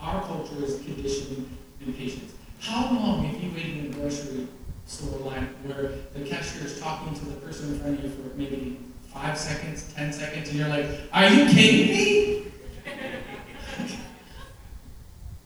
our 0.00 0.22
culture 0.22 0.64
is 0.64 0.80
conditioned 0.82 1.50
in 1.84 1.92
patience. 1.92 2.32
How 2.60 2.94
long 2.94 3.24
have 3.24 3.42
you 3.42 3.50
waited 3.50 3.78
in 3.78 3.92
a 3.92 3.96
grocery 3.96 4.46
store 4.86 5.18
line 5.18 5.48
where 5.64 5.90
the 6.14 6.20
cashier 6.20 6.64
is 6.64 6.80
talking 6.80 7.12
to 7.14 7.24
the 7.24 7.34
person 7.36 7.74
in 7.74 7.80
front 7.80 7.98
of 7.98 8.04
you 8.04 8.10
for 8.10 8.36
maybe 8.36 8.78
five 9.12 9.36
seconds, 9.36 9.92
ten 9.92 10.12
seconds, 10.12 10.50
and 10.50 10.58
you're 10.58 10.68
like, 10.68 10.86
Are 11.12 11.28
you 11.28 11.46
kidding 11.46 11.88
me? 11.88 12.44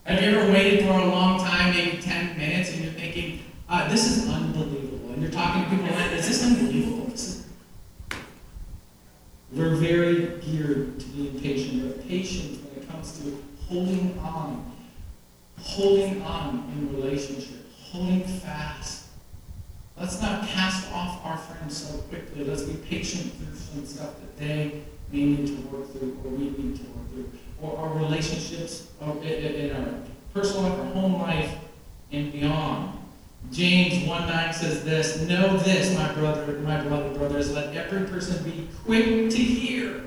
have 0.03 0.21
you 0.21 0.29
ever 0.29 0.51
waited 0.53 0.85
for 0.85 0.93
a 0.93 1.05
long 1.05 1.39
time, 1.39 1.73
maybe 1.73 1.99
10 1.99 2.37
minutes, 2.37 2.73
and 2.73 2.83
you're 2.83 2.93
thinking, 2.93 3.39
uh, 3.67 3.89
This 3.89 4.05
is 4.05 4.29
unbelievable? 4.29 5.13
And 5.13 5.21
you're 5.23 5.31
talking 5.31 5.63
to 5.63 5.69
people 5.71 5.95
like, 5.95 6.11
Is 6.11 6.27
this 6.27 6.43
unbelievable? 6.45 7.00
We're 9.53 9.75
very 9.75 10.39
geared 10.39 10.99
to 10.99 11.05
being 11.07 11.39
patient. 11.41 11.83
We're 11.83 12.03
patient 12.03 12.63
when 12.63 12.83
it 12.83 12.89
comes 12.89 13.19
to 13.19 13.37
holding 13.67 14.17
on, 14.19 14.71
holding 15.59 16.21
on 16.21 16.71
in 16.73 16.95
relationship, 16.95 17.65
holding 17.77 18.23
fast. 18.23 19.07
Let's 19.99 20.21
not 20.21 20.47
cast 20.47 20.89
off 20.93 21.25
our 21.25 21.37
friends 21.37 21.75
so 21.77 21.97
quickly. 22.03 22.45
Let's 22.45 22.63
be 22.63 22.75
patient 22.75 23.33
through 23.33 23.55
some 23.55 23.85
stuff 23.85 24.15
that 24.21 24.37
they 24.37 24.83
may 25.11 25.25
need 25.25 25.47
to 25.47 25.67
work 25.67 25.91
through 25.91 26.17
or 26.23 26.31
we 26.31 26.45
need 26.45 26.77
to 26.77 26.83
work 26.83 27.09
through. 27.11 27.31
Or 27.61 27.77
our 27.77 27.97
relationships 27.97 28.87
in 29.01 29.75
our 29.75 29.93
personal 30.33 30.63
life, 30.63 30.79
our 30.79 30.85
home 30.85 31.21
life, 31.21 31.53
and 32.11 32.31
beyond. 32.31 33.00
James 33.51 34.07
1 34.07 34.27
9 34.27 34.53
says 34.53 34.83
this 34.83 35.21
Know 35.27 35.57
this, 35.57 35.95
my 35.97 36.11
brother, 36.13 36.53
my 36.59 36.81
beloved 36.81 37.17
brothers, 37.17 37.53
let 37.53 37.75
every 37.75 38.07
person 38.07 38.43
be 38.43 38.67
quick 38.85 39.29
to 39.29 39.37
hear, 39.37 40.03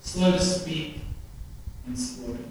slow 0.00 0.32
to 0.32 0.40
speak, 0.40 1.00
and 1.86 1.98
slow 1.98 2.28
to 2.28 2.38
anger. 2.38 2.48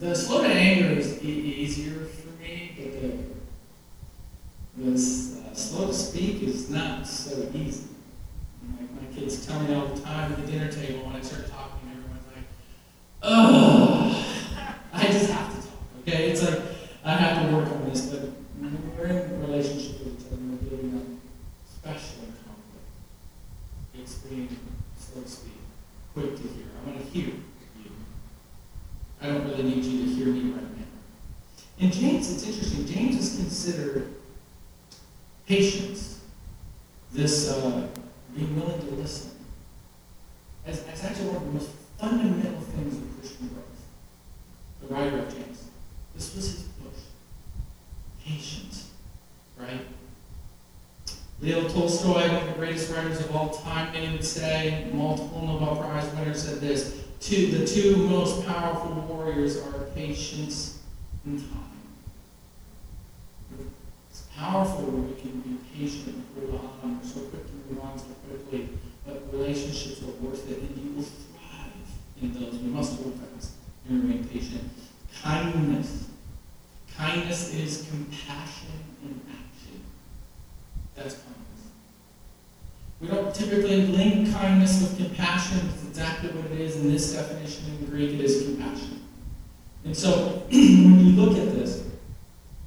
The 0.00 0.14
slow 0.14 0.42
to 0.42 0.48
anger 0.48 0.98
is 0.98 1.22
e- 1.22 1.28
easier 1.28 2.06
for 2.06 2.42
me, 2.42 2.72
but 2.76 2.92
the, 3.00 3.12
the 4.90 4.92
uh, 4.92 5.54
slow 5.54 5.86
to 5.86 5.94
speak 5.94 6.42
is 6.42 6.70
not 6.70 7.06
so 7.06 7.48
easy. 7.54 7.84
My 8.68 9.14
kids 9.14 9.46
tell 9.46 9.60
me 9.60 9.74
all 9.74 9.86
the 9.86 10.00
time 10.00 10.32
at 10.32 10.44
the 10.44 10.50
dinner 10.50 10.70
table 10.70 11.06
when 11.06 11.16
I 11.16 11.20
start 11.20 11.46
talking, 11.48 11.88
everyone's 11.90 12.26
like, 12.34 12.44
oh, 13.22 14.52
I 14.92 15.04
just 15.06 15.30
have 15.30 15.48
to 15.54 15.60
talk, 15.68 15.78
okay? 16.00 16.30
It's 16.30 16.42
like, 16.42 16.60
I 17.06 17.10
have 17.10 17.48
to 17.48 17.56
work 17.56 17.70
on 17.70 17.88
this, 17.88 18.06
but 18.06 18.30
we're 18.58 19.06
in 19.06 19.40
relationship 19.40 20.00
with 20.00 20.20
each 20.20 20.26
other, 20.26 20.42
we're 20.42 20.56
building 20.56 20.98
up, 20.98 21.06
especially 21.72 22.26
in 22.26 22.32
conflict. 22.32 22.88
It's 23.94 24.14
being 24.14 24.48
slow 24.98 25.22
to 25.22 25.28
speak 25.28 25.52
quick 26.12 26.34
to 26.34 26.42
hear. 26.42 26.66
I 26.82 26.90
want 26.90 27.00
to 27.00 27.06
hear 27.06 27.26
you. 27.26 27.42
I 29.22 29.28
don't 29.28 29.44
really 29.46 29.62
need 29.62 29.84
you 29.84 30.04
to 30.04 30.14
hear 30.14 30.26
me 30.26 30.50
right 30.50 30.76
now. 30.78 30.84
In 31.78 31.92
James, 31.92 32.32
it's 32.32 32.44
interesting. 32.44 32.86
James 32.86 33.16
is 33.16 33.36
considered 33.36 34.14
patience, 35.46 36.22
this 37.12 37.52
uh, 37.52 37.86
being 38.34 38.58
willing 38.58 38.80
to 38.80 38.94
listen, 38.96 39.30
as, 40.66 40.82
as 40.88 41.04
actually 41.04 41.28
one 41.28 41.36
of 41.36 41.46
the 41.46 41.52
most 41.52 41.70
fundamental 42.00 42.60
things 42.62 42.96
of 42.96 43.20
Christian 43.20 43.48
growth. 43.48 43.64
The 44.82 44.92
writer 44.92 45.18
of 45.20 45.32
James. 45.32 45.68
This 46.16 46.34
was 46.34 46.44
his 46.46 46.65
push. 48.26 48.36
Patience, 48.36 48.90
right? 49.58 49.80
Leo 51.40 51.68
Tolstoy, 51.68 52.28
one 52.28 52.36
of 52.36 52.46
the 52.46 52.52
greatest 52.54 52.92
writers 52.92 53.20
of 53.20 53.34
all 53.34 53.50
time, 53.50 53.92
many 53.92 54.10
would 54.10 54.24
say, 54.24 54.88
multiple 54.92 55.46
Nobel 55.46 55.76
Prize 55.76 56.12
winner, 56.14 56.34
said 56.34 56.60
this 56.60 57.04
two, 57.20 57.48
the 57.48 57.66
two 57.66 57.96
most 58.08 58.46
powerful 58.46 58.92
warriors 59.02 59.58
are 59.58 59.80
patience 59.94 60.82
and 61.24 61.38
time. 61.38 61.62
It's 64.10 64.22
powerful 64.36 64.84
when 64.84 65.08
we 65.08 65.20
can 65.20 65.40
be 65.40 65.58
patient 65.76 66.08
and 66.08 66.50
hold 66.50 66.60
on. 66.82 67.00
We're 67.00 67.06
so 67.06 67.20
quick 67.20 67.46
to 67.46 67.52
move 67.52 67.84
on 67.84 67.98
so 67.98 68.06
quickly, 68.28 68.68
but 69.06 69.22
relationships 69.32 70.02
are 70.02 70.24
worth 70.24 70.50
it, 70.50 70.58
and 70.58 70.76
you 70.78 70.96
will 70.96 71.02
thrive 71.02 72.22
in 72.22 72.32
those. 72.32 72.60
We 72.60 72.68
must 72.68 73.00
hold 73.00 73.14
fast 73.14 73.52
and 73.88 74.02
remain 74.02 74.24
patient. 74.24 74.70
Kindness. 75.22 76.05
Kindness 76.96 77.54
is 77.54 77.86
compassion 77.90 78.68
in 79.04 79.20
action. 79.28 79.82
That's 80.94 81.14
kindness. 81.14 81.36
We 83.00 83.08
don't 83.08 83.34
typically 83.34 83.86
link 83.88 84.32
kindness 84.32 84.80
with 84.80 84.96
compassion. 84.96 85.68
It's 85.74 85.84
exactly 85.84 86.30
what 86.30 86.50
it 86.50 86.58
is 86.58 86.76
in 86.76 86.90
this 86.90 87.12
definition 87.12 87.66
in 87.78 87.86
Greek. 87.86 88.14
It 88.14 88.20
is 88.20 88.44
compassion. 88.44 89.02
And 89.84 89.94
so 89.94 90.10
when 90.50 91.00
you 91.00 91.12
look 91.12 91.36
at 91.36 91.54
this, 91.54 91.84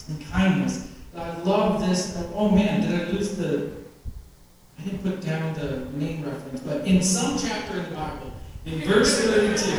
and 0.08 0.26
kindness, 0.30 0.92
I 1.16 1.36
love 1.40 1.82
this. 1.82 2.16
Oh 2.36 2.50
man, 2.50 2.82
did 2.82 3.02
I 3.02 3.12
lose 3.12 3.36
the? 3.36 3.72
I 4.78 4.84
didn't 4.84 5.04
put 5.04 5.22
down 5.22 5.54
the 5.56 5.88
main 5.98 6.24
reference, 6.24 6.62
but 6.62 6.86
in 6.86 7.02
some 7.02 7.38
chapter 7.38 7.78
in 7.78 7.90
the 7.90 7.96
Bible, 7.96 8.32
in 8.66 8.82
verse 8.82 9.26
32, 9.26 9.72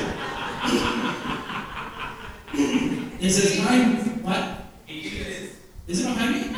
it 3.21 3.31
says, 3.31 3.65
"Kind 3.65 4.10
what? 4.31 4.65
Is 4.89 6.01
it 6.01 6.05
behind 6.05 6.35
me? 6.35 6.57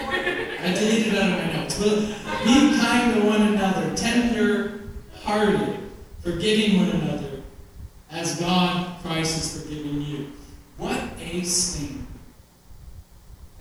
I 0.60 0.74
deleted 0.74 1.14
it 1.14 1.22
out 1.22 1.40
of 1.40 1.46
my 1.46 1.52
notes. 1.54 1.78
Be 1.78 2.78
kind 2.78 3.14
to 3.14 3.26
one 3.26 3.42
another, 3.42 3.96
tender 3.96 4.80
hearted, 5.22 5.78
forgiving 6.20 6.80
one 6.80 7.00
another, 7.00 7.42
as 8.10 8.38
God, 8.38 9.00
Christ, 9.02 9.34
has 9.36 9.62
forgiven 9.62 10.02
you. 10.02 10.32
What 10.76 11.00
a 11.18 11.42
standard. 11.42 12.06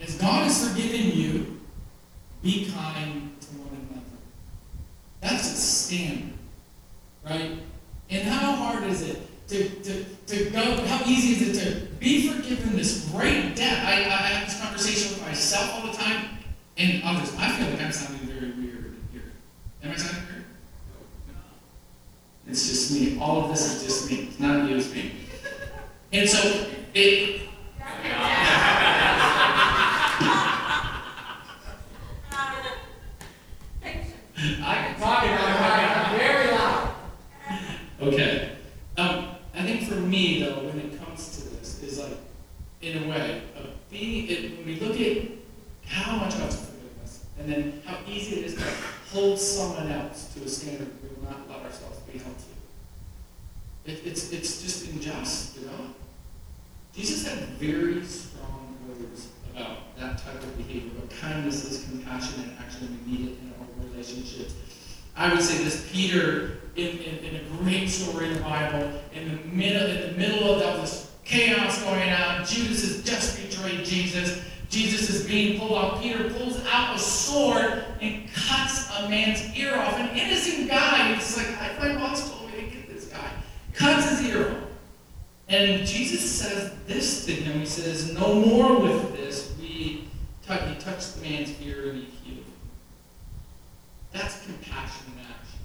As 0.01 0.17
God 0.17 0.43
has 0.43 0.69
forgiven 0.69 1.17
you, 1.17 1.61
be 2.41 2.69
kind 2.71 3.39
to 3.39 3.47
one 3.47 3.87
another. 3.89 4.17
That's 5.21 5.53
a 5.53 5.55
standard, 5.55 6.33
right? 7.23 7.59
And 8.09 8.27
how 8.27 8.55
hard 8.55 8.83
is 8.85 9.03
it 9.03 9.47
to, 9.47 9.69
to, 9.69 10.05
to 10.27 10.49
go, 10.49 10.85
how 10.85 11.05
easy 11.05 11.45
is 11.45 11.57
it 11.57 11.61
to 11.61 11.90
be 12.01 12.27
forgiven 12.27 12.75
this 12.75 13.07
great 13.11 13.55
debt? 13.55 13.85
I, 13.85 13.91
I 13.91 14.27
have 14.33 14.49
this 14.49 14.59
conversation 14.59 15.13
with 15.13 15.21
myself 15.21 15.75
all 15.75 15.91
the 15.91 15.93
time 15.95 16.39
and 16.75 17.03
others. 17.05 17.33
I 17.37 17.51
feel 17.51 17.69
like 17.69 17.79
I'm 17.79 17.91
sounding 17.91 18.27
very 18.27 18.51
weird 18.51 18.95
here. 19.13 19.31
Am 19.83 19.91
I 19.91 19.95
sounding 19.95 20.23
weird? 20.27 20.45
No. 21.27 21.33
It's 22.47 22.67
just 22.67 22.91
me. 22.91 23.19
All 23.19 23.43
of 23.43 23.51
this 23.51 23.71
is 23.71 23.83
just 23.83 24.09
me. 24.09 24.29
It's 24.29 24.39
not 24.39 24.67
you, 24.67 24.77
it's 24.77 24.91
me. 24.91 25.11
And 26.11 26.27
so 26.27 26.65
it. 26.95 27.41
I 34.63 34.75
can 34.75 34.99
talk 34.99 35.23
about 35.23 36.07
I'm 36.11 36.17
very 36.17 36.51
loud. 36.51 36.95
Okay. 38.01 38.55
Um, 38.97 39.27
I 39.53 39.61
think 39.63 39.87
for 39.87 39.95
me 39.95 40.43
though, 40.43 40.63
when 40.63 40.79
it 40.79 40.99
comes 40.99 41.37
to 41.37 41.49
this, 41.49 41.61
is 41.91 41.99
like, 41.99 42.17
in 42.81 43.03
a 43.03 43.07
way, 43.07 43.41
of 43.57 43.89
being 43.89 44.27
it, 44.29 44.57
when 44.57 44.65
we 44.65 44.79
look 44.79 44.99
at 44.99 45.27
how 45.85 46.17
much 46.17 46.37
God's 46.37 46.55
forgiven 46.55 46.89
us, 47.03 47.25
and 47.39 47.51
then 47.51 47.81
how 47.85 47.97
easy 48.07 48.37
it 48.37 48.45
is 48.45 48.55
to 48.55 48.63
hold 49.11 49.39
someone 49.39 49.91
else 49.91 50.33
to 50.33 50.43
a 50.43 50.47
standard 50.47 50.87
we 51.03 51.09
will 51.09 51.29
not 51.29 51.49
let 51.49 51.65
ourselves 51.65 51.99
be 52.11 52.17
held 52.17 52.35
to. 52.37 53.91
It, 53.91 54.01
it's, 54.05 54.31
it's 54.31 54.61
just 54.61 54.85
just 55.01 55.55
to 55.55 55.61
God. 55.61 55.93
Jesus 56.93 57.25
had 57.25 57.39
very 57.59 58.03
strong 58.03 58.75
words 58.87 59.29
about 59.53 59.95
that 59.97 60.17
type 60.17 60.41
of 60.41 60.57
behavior, 60.57 60.91
but 60.99 61.09
kindness 61.17 61.65
is 61.65 61.85
compassion, 61.85 62.43
and 62.43 62.57
actually 62.59 62.87
we 63.05 63.11
need 63.11 63.27
it 63.27 63.37
in 63.41 63.53
our 63.59 63.89
relationships. 63.89 64.53
I 65.15 65.33
would 65.33 65.41
say 65.41 65.63
this 65.63 65.89
Peter, 65.91 66.59
in, 66.75 66.97
in, 66.99 67.17
in 67.19 67.35
a 67.35 67.43
great 67.57 67.87
story 67.89 68.27
in 68.27 68.33
the 68.35 68.39
Bible, 68.41 68.91
in 69.13 69.29
the 69.29 69.37
middle, 69.55 69.89
in 69.89 70.13
the 70.13 70.17
middle 70.17 70.53
of 70.53 70.61
all 70.65 70.81
this 70.81 71.10
chaos 71.23 71.81
going 71.83 72.09
on, 72.09 72.45
Judas 72.45 72.81
has 72.81 73.03
just 73.03 73.41
betrayed 73.41 73.85
Jesus. 73.85 74.41
Jesus 74.69 75.09
is 75.09 75.27
being 75.27 75.59
pulled 75.59 75.73
off. 75.73 76.01
Peter 76.01 76.29
pulls 76.29 76.65
out 76.67 76.95
a 76.95 76.99
sword 76.99 77.83
and 77.99 78.23
cuts 78.33 78.89
a 78.99 79.09
man's 79.09 79.55
ear 79.57 79.75
off. 79.75 79.99
An 79.99 80.17
innocent 80.17 80.69
guy. 80.69 81.13
He's 81.13 81.37
like, 81.37 81.79
my 81.79 81.93
boss 81.95 82.29
told 82.29 82.49
me 82.51 82.61
to 82.61 82.67
get 82.67 82.87
this 82.87 83.05
guy. 83.05 83.31
Cuts 83.73 84.09
his 84.09 84.29
ear 84.29 84.49
off. 84.49 84.57
And 85.51 85.85
Jesus 85.85 86.21
says 86.21 86.71
this 86.87 87.25
to 87.25 87.33
him. 87.33 87.59
He 87.59 87.65
says, 87.65 88.13
No 88.13 88.35
more 88.35 88.79
with 88.79 89.17
this. 89.17 89.53
We 89.59 90.07
touch, 90.45 90.61
he 90.69 90.75
touched 90.75 91.15
the 91.15 91.29
man's 91.29 91.61
ear 91.61 91.89
and 91.89 91.97
he 91.97 92.05
healed. 92.23 92.45
That's 94.13 94.45
compassion 94.45 95.11
in 95.13 95.19
action. 95.19 95.59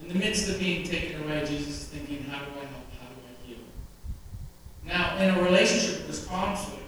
In 0.00 0.08
the 0.08 0.14
midst 0.14 0.48
of 0.48 0.58
being 0.58 0.86
taken 0.86 1.22
away, 1.22 1.44
Jesus 1.44 1.68
is 1.68 1.84
thinking, 1.84 2.24
How 2.24 2.38
do 2.38 2.52
I 2.52 2.64
help? 2.64 2.86
How 2.98 3.08
do 3.08 3.20
I 3.26 3.46
heal? 3.46 3.58
Now, 4.88 5.16
in 5.18 5.34
a 5.34 5.42
relationship, 5.42 6.04
there's 6.04 6.24
conflict, 6.26 6.82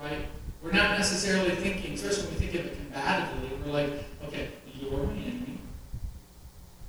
right? 0.00 0.26
We're 0.62 0.72
not 0.72 0.98
necessarily 0.98 1.50
thinking, 1.56 1.94
especially 1.94 2.24
when 2.24 2.34
we 2.34 2.46
think 2.46 2.54
of 2.54 2.66
it 2.66 2.92
combatively, 2.92 3.64
we're 3.64 3.72
like, 3.72 3.92
okay, 4.26 4.50
you're 4.74 4.90
my 4.92 5.12
enemy, 5.12 5.58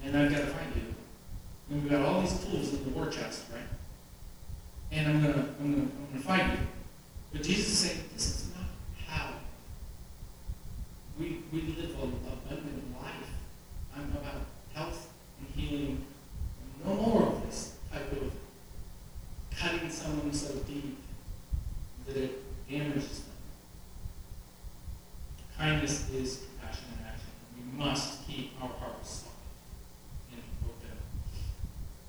and 0.04 0.16
I've 0.16 0.32
got 0.32 0.42
to 0.42 0.48
fight 0.48 0.68
you. 0.76 0.94
And 1.70 1.82
we've 1.82 1.92
got 1.92 2.06
all 2.06 2.22
these 2.22 2.38
tools 2.44 2.74
in 2.74 2.84
the 2.84 2.90
war 2.92 3.08
chest, 3.08 3.46
right? 3.54 3.64
and 4.92 5.08
I'm 5.08 5.22
gonna, 5.22 5.46
I'm 5.60 5.74
gonna, 5.74 5.88
I'm 5.88 6.08
gonna 6.12 6.24
fight 6.24 6.52
you. 6.52 6.68
But 7.32 7.44
Jesus 7.44 7.68
is 7.68 7.78
saying, 7.80 8.04
this 8.14 8.26
is 8.28 8.52
not 8.56 8.66
how 9.08 9.34
we, 11.20 11.44
we 11.52 11.62
live 11.62 11.96
a 12.00 12.04
abundant 12.04 13.02
life. 13.02 13.14
I'm 13.96 14.12
about 14.12 14.42
health 14.74 15.10
and 15.40 15.48
healing. 15.56 16.06
No 16.86 16.94
more 16.94 17.24
of 17.24 17.46
this 17.46 17.76
type 17.92 18.12
of 18.14 18.32
cutting 19.56 19.90
someone 19.90 20.32
so 20.32 20.54
deep 20.68 20.98
that 22.06 22.16
it 22.16 22.70
damages 22.70 23.20
them. 23.20 23.34
Kindness 25.58 26.10
is 26.12 26.46
compassion 26.60 26.86
in 26.98 27.06
action. 27.06 27.30
We 27.58 27.78
must 27.78 28.28
keep 28.28 28.52
our 28.62 28.70
hearts 28.70 29.10
soft 29.10 29.36
and 30.32 30.42
open. 30.64 30.98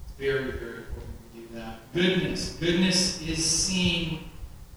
It's 0.04 0.18
very, 0.18 0.52
very 0.52 0.76
important 0.78 1.18
that. 1.52 1.78
Goodness. 2.60 3.20
Is 3.22 3.44
seen 3.44 4.30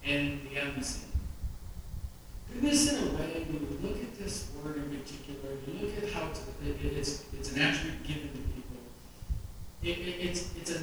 in 0.04 0.42
the 0.50 0.62
unseen. 0.62 1.10
Goodness, 2.54 2.92
in 2.92 3.08
a 3.08 3.12
way, 3.14 3.46
when 3.48 3.62
you 3.62 3.78
look 3.82 4.02
at 4.02 4.18
this 4.20 4.52
word 4.64 4.78
in 4.78 4.90
particular, 4.90 5.52
you 5.66 5.88
look 5.88 6.04
at 6.04 6.12
how 6.12 6.28
it's, 6.30 6.42
it, 6.66 6.76
it's, 6.84 7.24
it's 7.34 7.54
an 7.54 7.62
attribute 7.62 8.04
given 8.04 8.30
to 8.30 8.38
people. 8.38 8.78
It, 9.84 9.98
it, 10.00 10.30
it's, 10.30 10.50
it's 10.58 10.72
a, 10.72 10.80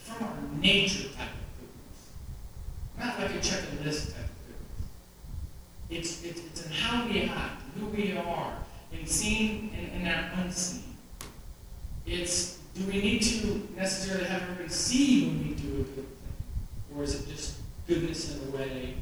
from 0.00 0.26
our 0.26 0.34
nature 0.58 1.08
type 1.10 1.28
of 1.28 1.46
goodness. 1.60 2.08
Not 2.98 3.18
like 3.18 3.30
a 3.30 3.38
checklist 3.38 4.14
type 4.14 4.24
of 4.24 4.46
goodness. 4.46 4.98
It's, 5.90 6.24
it's, 6.24 6.40
it's 6.40 6.66
in 6.66 6.72
how 6.72 7.06
we 7.06 7.22
act, 7.22 7.62
who 7.78 7.86
we 7.86 8.16
are, 8.16 8.56
in 8.92 9.06
seen 9.06 9.70
and 9.76 10.02
in 10.02 10.08
our 10.08 10.30
unseen. 10.42 10.96
It's 12.04 12.58
do 12.74 12.86
we 12.86 13.02
need 13.02 13.22
to 13.22 13.68
necessarily 13.76 14.24
have 14.24 14.42
everybody 14.42 14.68
see 14.70 15.26
when 15.26 15.42
we 15.42 15.54
do 15.54 15.68
a 15.68 15.82
good 15.82 15.94
thing? 15.94 16.06
Or 16.96 17.02
is 17.02 17.20
it 17.20 17.28
just 17.28 17.58
goodness 17.86 18.34
in 18.34 18.48
a 18.48 18.56
way 18.56 18.94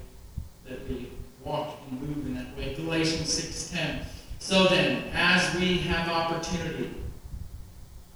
that 0.68 0.88
we 0.88 1.10
walk 1.44 1.78
and 1.88 2.00
move 2.00 2.26
in 2.26 2.34
that 2.34 2.56
way? 2.56 2.74
Galatians 2.74 3.28
6.10. 3.28 4.02
So 4.40 4.64
then, 4.64 5.04
as 5.14 5.54
we 5.54 5.78
have 5.78 6.08
opportunity, 6.08 6.90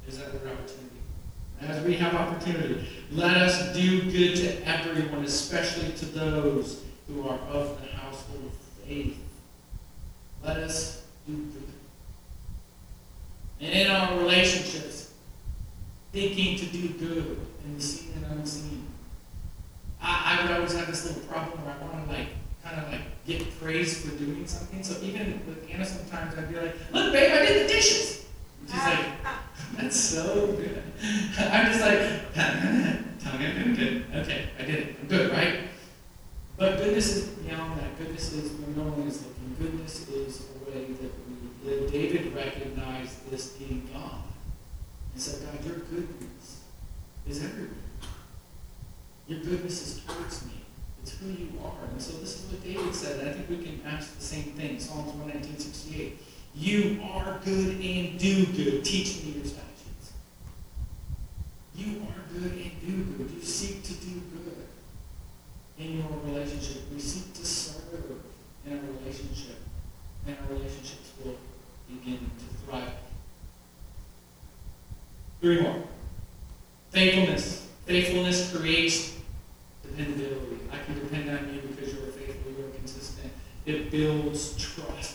is 0.08 0.18
that 0.18 0.32
word 0.32 0.52
opportunity? 0.52 0.90
As 1.60 1.84
we 1.84 1.94
have 1.94 2.14
opportunity, 2.14 2.88
let 3.12 3.36
us 3.36 3.74
do 3.76 4.10
good 4.10 4.36
to 4.36 4.68
everyone, 4.68 5.24
especially 5.24 5.92
to 5.92 6.06
those 6.06 6.82
who 7.06 7.28
are 7.28 7.38
of 7.48 7.80
the 7.80 7.96
household 7.96 8.46
of 8.46 8.86
faith. 8.86 9.18
Let 10.42 10.56
us 10.56 11.06
do 11.28 11.36
good. 11.36 11.62
And 13.60 13.72
in 13.72 13.90
our 13.90 14.18
relationships, 14.18 15.04
thinking 16.14 16.56
to 16.56 16.66
do 16.66 16.88
good 16.90 17.40
in 17.64 17.74
the 17.74 17.82
seen 17.82 18.12
and 18.14 18.38
unseen. 18.38 18.86
I, 20.00 20.38
I 20.38 20.42
would 20.42 20.54
always 20.54 20.72
have 20.74 20.86
this 20.86 21.04
little 21.06 21.22
problem 21.22 21.58
where 21.64 21.74
I 21.74 21.78
want 21.82 22.06
to 22.06 22.12
like 22.12 22.28
kind 22.62 22.80
of 22.80 22.92
like 22.92 23.02
get 23.26 23.60
praise 23.60 24.00
for 24.00 24.16
doing 24.16 24.46
something. 24.46 24.84
So 24.84 25.02
even 25.02 25.42
with 25.44 25.68
Anna, 25.68 25.84
sometimes 26.54 26.74
I'd 26.74 26.92
be 26.92 26.94
like, 26.94 26.94
"Look, 27.04 27.12
babe, 27.12 27.32
I 27.32 27.46
did 27.46 27.64
the 27.64 27.72
dishes." 27.72 28.26
And 28.60 28.70
she's 28.70 28.78
like, 28.78 28.98
ah, 29.24 29.42
ah. 29.42 29.42
"That's 29.76 29.98
so 29.98 30.46
good." 30.46 30.82
I'm 31.38 31.66
just 31.66 31.80
like, 31.80 32.34
"Tell 32.34 33.38
me 33.38 33.46
I'm 33.46 33.62
doing 33.62 33.74
good." 33.74 34.04
Okay, 34.14 34.48
I 34.58 34.64
did 34.64 34.74
it. 34.74 34.96
I'm 35.00 35.08
good, 35.08 35.32
right? 35.32 35.60
But 36.56 36.78
goodness 36.78 37.16
is 37.16 37.28
beyond 37.28 37.80
that. 37.80 37.98
Goodness 37.98 38.32
is 38.32 38.52
when 38.52 38.76
no 38.76 38.90
one 38.90 39.08
is 39.08 39.22
looking. 39.22 39.56
Goodness 39.58 40.08
is 40.08 40.46
a 40.54 40.70
way 40.70 40.84
that 40.84 41.12
we 41.28 41.70
live. 41.70 41.90
David 41.90 42.34
recognized 42.34 43.30
this 43.30 43.48
being 43.54 43.88
God. 43.92 44.22
He 45.14 45.20
said, 45.20 45.46
God, 45.46 45.64
your 45.64 45.76
goodness 45.76 46.60
is 47.26 47.44
everywhere. 47.44 47.70
Your 49.26 49.40
goodness 49.40 49.86
is 49.86 50.04
towards 50.04 50.46
me. 50.46 50.52
It's 51.02 51.18
who 51.18 51.28
you 51.28 51.50
are. 51.64 51.86
And 51.90 52.00
so 52.00 52.18
this 52.18 52.44
is 52.44 52.52
what 52.52 52.62
David 52.62 52.94
said. 52.94 53.26
I 53.26 53.32
think 53.32 53.48
we 53.48 53.64
can 53.64 53.80
ask 53.86 54.16
the 54.16 54.24
same 54.24 54.52
thing. 54.54 54.78
Psalms 54.78 55.12
119, 55.12 55.58
You 56.56 57.00
are 57.12 57.40
good 57.44 57.80
and 57.80 58.18
do 58.18 58.46
good. 58.46 58.84
Teach 58.84 59.24
me 59.24 59.32
your 59.32 59.44
statutes. 59.44 60.12
You 61.74 62.02
are 62.02 62.32
good 62.32 62.52
and 62.52 62.80
do 62.80 63.04
good. 63.16 63.30
You 63.30 63.42
seek 63.42 63.82
to 63.82 63.94
do 63.94 64.20
good 64.32 64.66
in 65.78 65.98
your 65.98 66.06
relationship. 66.24 66.82
We 66.92 67.00
seek 67.00 67.34
to 67.34 67.44
serve 67.44 68.20
in 68.66 68.72
our 68.72 68.84
relationship. 69.00 69.56
And 70.26 70.36
our 70.38 70.56
relationships 70.56 71.12
will 71.22 71.36
begin 71.88 72.18
to 72.18 72.64
thrive. 72.64 72.92
Three 75.40 75.60
more. 75.60 75.82
Faithfulness. 76.90 77.68
Faithfulness 77.86 78.56
creates 78.56 79.18
dependability. 79.82 80.60
I 80.72 80.78
can 80.86 80.94
depend 81.00 81.28
on 81.28 81.52
you 81.52 81.60
because 81.60 81.92
you're 81.92 82.06
faithful, 82.06 82.52
you're 82.52 82.70
consistent. 82.70 83.32
It 83.66 83.90
builds 83.90 84.56
trust, 84.56 85.13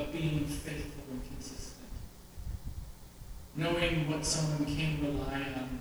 of 0.00 0.12
being 0.12 0.44
faithful 0.44 1.02
and 1.10 1.22
consistent. 1.26 1.74
Knowing 3.56 4.10
what 4.10 4.24
someone 4.24 4.64
can 4.64 4.98
rely 5.02 5.44
on 5.56 5.80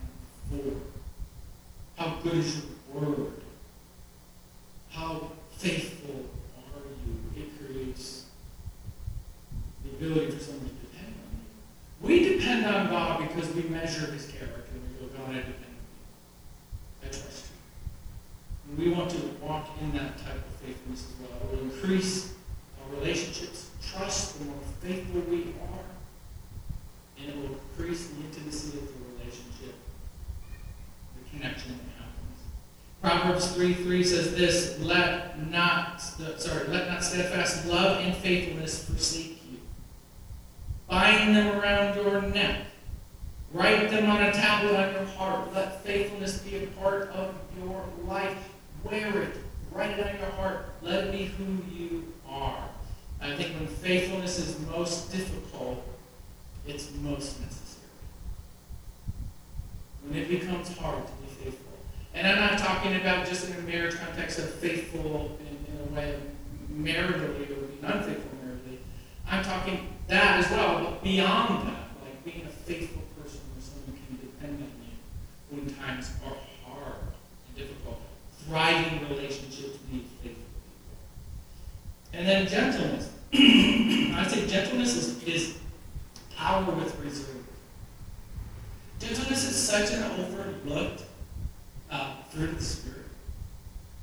for. 0.50 2.02
How 2.02 2.18
good 2.24 2.36
is 2.36 2.64
your 2.94 3.02
word? 3.02 3.34
How 4.90 5.32
faithful 5.52 6.26
are 6.58 6.82
you? 7.06 7.42
It 7.44 7.50
creates 7.66 8.26
the 9.84 9.90
ability 9.92 10.32
for 10.32 10.44
someone 10.44 10.66
to 10.70 10.76
depend 10.88 11.14
on 11.14 11.38
you. 11.38 12.08
we 12.08 12.38
depend 12.38 12.66
on 12.66 12.90
God 12.90 13.28
because 13.28 13.54
we 13.54 13.64
measure 13.64 14.12
his 14.12 14.28
character 14.28 14.64
and 14.74 14.82
we 15.00 15.08
go, 15.08 15.14
God, 15.18 15.30
I 15.30 15.40
depend 15.40 15.56
on 15.56 15.76
you. 17.02 17.04
I 17.04 17.08
trust 17.08 17.46
you. 17.46 18.70
And 18.70 18.80
we 18.80 18.90
want 18.92 19.10
to 19.12 19.18
walk 19.42 19.70
in 19.82 19.92
that 19.94 20.18
type 20.18 20.36
of 20.36 20.56
faithfulness 20.64 21.06
as 21.12 21.20
well. 21.20 21.52
It 21.52 21.58
will 21.58 21.72
increase 21.72 22.34
our 22.82 23.00
relationships, 23.00 23.70
trust, 23.92 24.40
the 24.40 24.46
more 24.46 24.56
faithful 24.82 25.22
we 25.22 25.42
are, 25.72 25.86
and 27.20 27.30
it 27.30 27.36
will 27.38 27.58
increase 27.78 28.08
the 28.08 28.24
intimacy 28.24 28.78
of 28.78 28.88
the 28.88 28.94
relationship, 29.18 29.76
the 31.18 31.38
connection 31.38 31.72
that 31.72 32.04
happens. 32.04 32.40
Proverbs 33.02 33.52
3 33.54 33.74
3 33.74 34.04
says 34.04 34.36
this, 34.36 34.80
let 34.82 35.50
not 35.50 36.02
sorry, 36.02 36.68
let 36.68 36.88
not 36.88 37.04
steadfast 37.04 37.68
love 37.68 38.00
and 38.02 38.16
faithfulness 38.16 38.86
forsake 38.86 39.42
you. 39.52 39.60
Bind 40.90 41.36
them 41.36 41.60
around 41.60 41.96
your 41.96 42.22
neck. 42.22 42.66
Write 43.54 43.90
them 43.90 44.10
on 44.10 44.22
a 44.22 44.34
tablet 44.34 44.76
on 44.76 44.94
your 44.94 45.06
heart. 45.06 45.54
Let 45.54 45.84
faithfulness 45.84 46.40
be 46.40 46.64
a 46.64 46.68
part 46.80 47.10
of 47.10 47.34
your 47.60 47.84
life. 48.06 48.38
Wear 48.84 49.24
it. 49.24 49.38
Write 49.72 49.98
it 49.98 50.06
on 50.06 50.20
your 50.20 50.32
heart. 50.32 50.66
Let 50.82 51.06
it 51.06 51.12
be 51.12 51.26
who 51.26 51.46
you 51.74 52.14
are. 52.28 52.70
I 53.22 53.36
think 53.36 53.56
when 53.56 53.68
faithfulness 53.68 54.38
is 54.38 54.60
most 54.68 55.12
difficult, 55.12 55.84
it's 56.68 56.92
most 57.02 57.42
necessary. 57.42 57.84
When 60.04 60.20
it 60.20 60.30
becomes 60.30 60.78
hard 60.78 61.06
to 61.06 61.14
be 61.14 61.28
faithful. 61.44 61.74
And 62.14 62.28
I'm 62.28 62.40
not 62.40 62.60
talking 62.60 62.96
about 62.96 63.26
just 63.28 63.50
in 63.50 63.56
a 63.58 63.62
marriage 63.62 63.96
context 63.96 64.40
of 64.40 64.50
faithful 64.56 65.38
in, 65.40 65.74
in 65.74 65.88
a 65.88 65.96
way 65.96 66.16
maritally 66.72 67.50
or 67.52 67.68
being 67.68 67.84
unfaithful 67.84 68.32
maritally. 68.46 68.78
I'm 69.28 69.44
talking 69.44 69.88
that 70.08 70.44
as 70.44 70.52
well, 70.52 70.84
but 70.84 71.04
beyond 71.04 71.68
that, 71.68 71.90
like 72.04 72.24
being 72.24 72.46
a 72.46 72.50
faithful 72.50 73.02
person 73.20 73.40
where 73.54 73.62
someone 73.64 74.00
who 74.00 74.16
can 74.16 74.28
depend 74.28 74.54
on 74.62 74.72
you, 74.86 74.96
when 75.50 75.76
times 75.76 76.12
are 76.26 76.36
hard 76.66 76.96
and 77.48 77.58
difficult. 77.58 78.00
Thriving 78.46 79.10
relationships 79.10 79.80
need. 79.92 80.06
And 82.18 82.28
then 82.28 82.48
gentleness. 82.48 83.10
I 83.34 84.28
say 84.28 84.46
gentleness 84.48 84.96
is, 84.96 85.24
is 85.24 85.58
power 86.36 86.70
with 86.74 87.00
reserve. 87.00 87.46
Gentleness 89.00 89.44
is 89.50 89.56
such 89.56 89.92
an 89.94 90.04
overlooked 90.04 91.04
uh, 91.90 92.16
fruit 92.30 92.50
of 92.50 92.58
the 92.58 92.64
Spirit. 92.64 92.98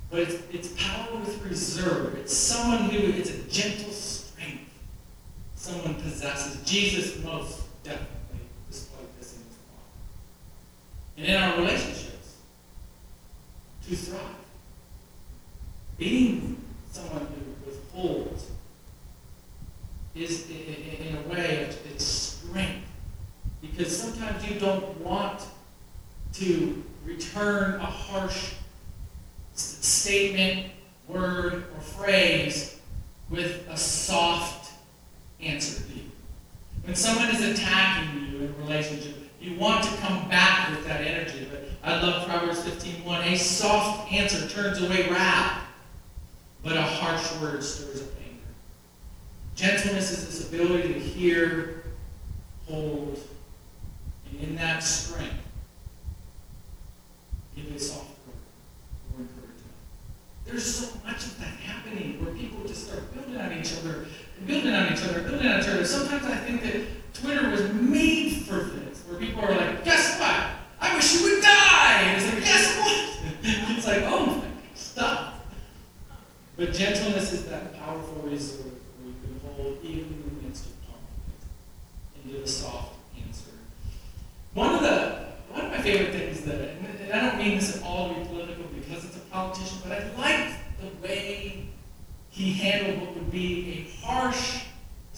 But 0.09 0.19
it's, 0.21 0.35
it's 0.51 0.67
power 0.81 1.19
with 1.19 1.43
reserve. 1.43 2.15
It's 2.15 2.33
someone 2.33 2.89
who, 2.89 2.97
it's 2.97 3.29
a 3.29 3.43
gentle 3.43 3.91
strength 3.91 4.15
someone 5.65 5.95
possesses. 5.95 6.63
Jesus 6.63 7.23
most 7.23 7.63
definitely 7.83 8.39
displayed 8.69 9.07
this 9.17 9.33
in 9.33 9.39
his 9.39 9.57
life. 9.73 9.87
And 11.17 11.25
in 11.25 11.35
our 11.35 11.57
relationships, 11.57 12.35
to 13.87 13.95
thrive, 13.95 14.21
being 15.97 16.61
someone 16.91 17.25
who 17.25 17.71
withholds 17.71 18.51
is 20.13 20.49
in 20.49 21.17
a 21.17 21.33
way 21.33 21.67
it's 21.91 22.03
strength. 22.03 22.85
Because 23.61 23.97
sometimes 23.99 24.47
you 24.47 24.59
don't 24.59 25.01
want 25.01 25.41
to 26.33 26.83
return 27.03 27.79
a 27.81 27.85
harsh 27.85 28.53
statement, 29.53 30.67
word, 31.07 31.65
or 31.75 31.81
phrase 31.81 32.77
with 33.29 33.67
a 33.69 33.77
soft 33.77 34.65
answer 35.41 35.83
to 35.83 35.93
you. 35.93 36.03
When 36.83 36.95
someone 36.95 37.29
is 37.29 37.41
attacking 37.41 38.27
you 38.27 38.37
in 38.39 38.55
a 38.57 38.63
relationship, 38.63 39.15
you 39.39 39.57
want 39.57 39.83
to 39.83 39.89
come 39.97 40.27
back 40.29 40.69
with 40.71 40.85
that 40.87 41.01
energy. 41.01 41.47
But 41.49 41.65
I 41.83 42.01
love 42.01 42.27
Proverbs 42.27 42.61
15:1. 42.61 43.33
A 43.33 43.37
soft 43.37 44.11
answer 44.11 44.47
turns 44.47 44.81
away 44.81 45.09
wrath, 45.09 45.61
but 46.63 46.77
a 46.77 46.81
harsh 46.81 47.31
word 47.41 47.63
stirs 47.63 48.01
up 48.01 48.09
anger. 48.19 48.53
Gentleness 49.55 50.11
is 50.11 50.25
this 50.25 50.47
ability 50.47 50.93
to 50.93 50.99
hear, 50.99 51.83
hold, 52.67 53.19
and 54.29 54.41
in 54.41 54.55
that 54.55 54.83
strength, 54.83 55.33
give 57.55 57.75
a 57.75 57.79
soft 57.79 58.09
word 58.25 58.35
or 59.15 59.21
encouragement. 59.21 59.73
There's 60.45 60.75
so 60.75 60.97
much 61.05 61.25
of 61.25 61.39
that 61.39 61.47
happening 61.47 62.23
where 62.23 62.33
people 62.33 62.63
just 62.67 62.87
start 62.87 63.13
building 63.13 63.37
on 63.37 63.53
each 63.53 63.73
other 63.77 64.05
building 64.45 64.73
on 64.73 64.91
each 64.91 65.03
other, 65.03 65.21
building 65.21 65.47
on 65.47 65.59
each 65.59 65.67
other. 65.67 65.85
Sometimes 65.85 66.25
I 66.25 66.35
think 66.37 66.61
that 66.63 67.13
Twitter 67.13 67.49
was 67.49 67.71
made 67.73 68.43
for 68.43 68.55
this, 68.55 69.03
where 69.07 69.19
people 69.19 69.43
are 69.43 69.55
like, 69.55 69.83
guess 69.85 70.19
what? 70.19 70.49
I 70.79 70.95
wish 70.95 71.15
you 71.15 71.23
would 71.23 71.41
die. 71.41 72.01
And 72.01 72.21
it's 72.21 72.33
like, 72.33 72.43
guess 72.43 72.77
what? 72.77 73.77
it's 73.77 73.87
like, 73.87 74.03
oh 74.03 74.25
my, 74.25 74.45
stop. 74.73 75.45
But 76.57 76.73
gentleness 76.73 77.33
is 77.33 77.45
that 77.45 77.77
powerful 77.79 78.23
reserve 78.23 78.65
where 78.99 79.07
you 79.07 79.15
can 79.21 79.39
hold 79.49 79.77
even 79.83 80.05
in 80.05 80.23
the 80.23 80.47
midst 80.47 80.65
of 80.67 80.71
conflict 80.81 81.43
and 82.15 82.33
give 82.33 82.43
a 82.43 82.47
soft 82.47 82.95
answer. 83.25 83.51
One 84.53 84.75
of 84.75 84.81
the 84.81 85.25
one 85.51 85.65
of 85.65 85.71
my 85.71 85.81
favorite 85.81 86.11
things 86.11 86.41
that, 86.41 86.55
and 86.59 87.13
I 87.13 87.29
don't 87.29 87.37
mean 87.37 87.55
this 87.55 87.77
at 87.77 87.83
all 87.83 88.09
to 88.09 88.19
be 88.19 88.25
political 88.25 88.65
because 88.65 89.05
it's 89.05 89.15
a 89.15 89.19
politician, 89.19 89.77
but 89.83 89.93
I 89.93 90.11
like 90.17 90.53
the 90.81 91.07
way 91.07 91.65
he 92.35 92.51
handled 92.51 92.99
what 92.99 93.15
would 93.15 93.31
be 93.31 93.87
a 93.87 94.05
harsh 94.05 94.65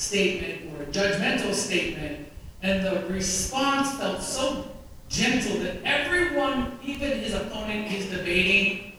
statement 0.08 0.74
or 0.74 0.84
a 0.84 0.86
judgmental 0.88 1.54
statement, 1.54 2.28
and 2.62 2.86
the 2.86 3.06
response 3.14 3.92
felt 3.98 4.22
so 4.22 4.66
gentle 5.10 5.58
that 5.60 5.78
everyone, 5.84 6.80
even 6.84 7.20
his 7.20 7.34
opponent 7.34 7.88
he's 7.88 8.10
debating, 8.10 8.94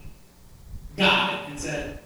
got 0.97 1.35
it 1.35 1.51
and 1.51 1.59
said, 1.59 1.99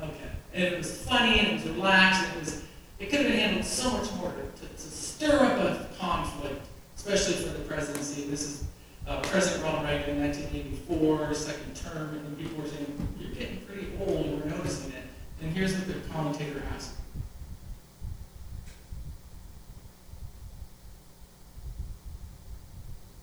okay. 0.00 0.30
And 0.52 0.64
it 0.64 0.78
was 0.78 1.02
funny 1.02 1.38
and 1.38 1.48
it 1.48 1.52
was 1.54 1.64
relaxed 1.74 2.24
and 2.24 2.36
it 2.36 2.40
was 2.40 2.62
it 3.00 3.10
could 3.10 3.20
have 3.20 3.28
been 3.28 3.38
handled 3.38 3.64
so 3.64 3.90
much 3.90 4.12
more 4.14 4.32
to, 4.32 4.66
to, 4.66 4.78
stir 4.78 5.44
up 5.44 5.58
a 5.58 5.88
conflict, 5.98 6.64
especially 6.96 7.34
for 7.34 7.58
the 7.58 7.64
presidency. 7.64 8.22
This 8.28 8.42
is 8.42 8.64
uh, 9.06 9.20
President 9.22 9.64
Ronald 9.64 9.84
Reagan 9.84 10.16
in 10.16 10.22
1984, 10.22 11.34
second 11.34 11.76
term, 11.76 12.22
and 12.24 12.38
people 12.38 12.62
were 12.62 12.68
saying, 12.68 13.08
You're 13.18 13.32
getting 13.32 13.60
pretty 13.62 13.88
old, 14.00 14.40
we're 14.40 14.48
noticing 14.48 14.92
it. 14.92 15.02
And 15.42 15.52
here's 15.52 15.74
what 15.74 15.88
the 15.88 15.94
commentator 16.08 16.62
asked. 16.74 16.92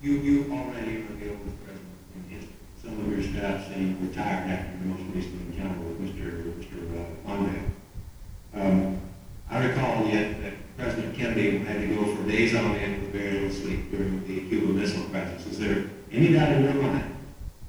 You, 0.02 0.14
you 0.14 0.52
already 0.52 0.98
are 0.98 1.30
oldest 1.30 1.58
president 1.64 2.32
in. 2.32 2.48
Some 2.82 3.00
of 3.00 3.12
your 3.12 3.22
staff 3.22 3.68
say 3.68 3.82
you 3.82 3.96
retired 4.02 4.50
after 4.50 4.78
the 4.80 4.86
most 4.86 5.04
recent 5.14 5.54
encounter 5.54 5.80
with 5.80 6.02
Mr. 6.02 6.42
Mr. 6.58 6.82
Uh. 7.30 8.60
Um, 8.60 9.00
I 9.48 9.64
recall 9.68 10.08
yet 10.08 10.42
that 10.42 10.54
President 10.76 11.16
Kennedy 11.16 11.60
had 11.60 11.82
to 11.82 11.96
go 11.96 12.16
for 12.16 12.28
days 12.28 12.56
on 12.56 12.76
end 12.78 13.04
with 13.04 13.12
very 13.12 13.32
little 13.32 13.52
sleep 13.52 13.92
during 13.92 14.26
the 14.26 14.50
Cuban 14.50 14.80
Missile 14.80 15.04
Crisis. 15.04 15.46
Is 15.46 15.60
there 15.60 15.86
any 16.12 16.34
doubt 16.34 16.52
in 16.54 16.64
your 16.64 16.74
mind 16.74 17.16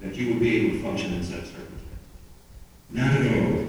that 0.00 0.14
you 0.14 0.32
would 0.32 0.40
be 0.40 0.56
able 0.56 0.78
to 0.78 0.82
function 0.82 1.12
in 1.12 1.22
such 1.22 1.44
circumstances? 1.44 1.86
Not 2.88 3.12
at 3.12 3.26
all. 3.26 3.68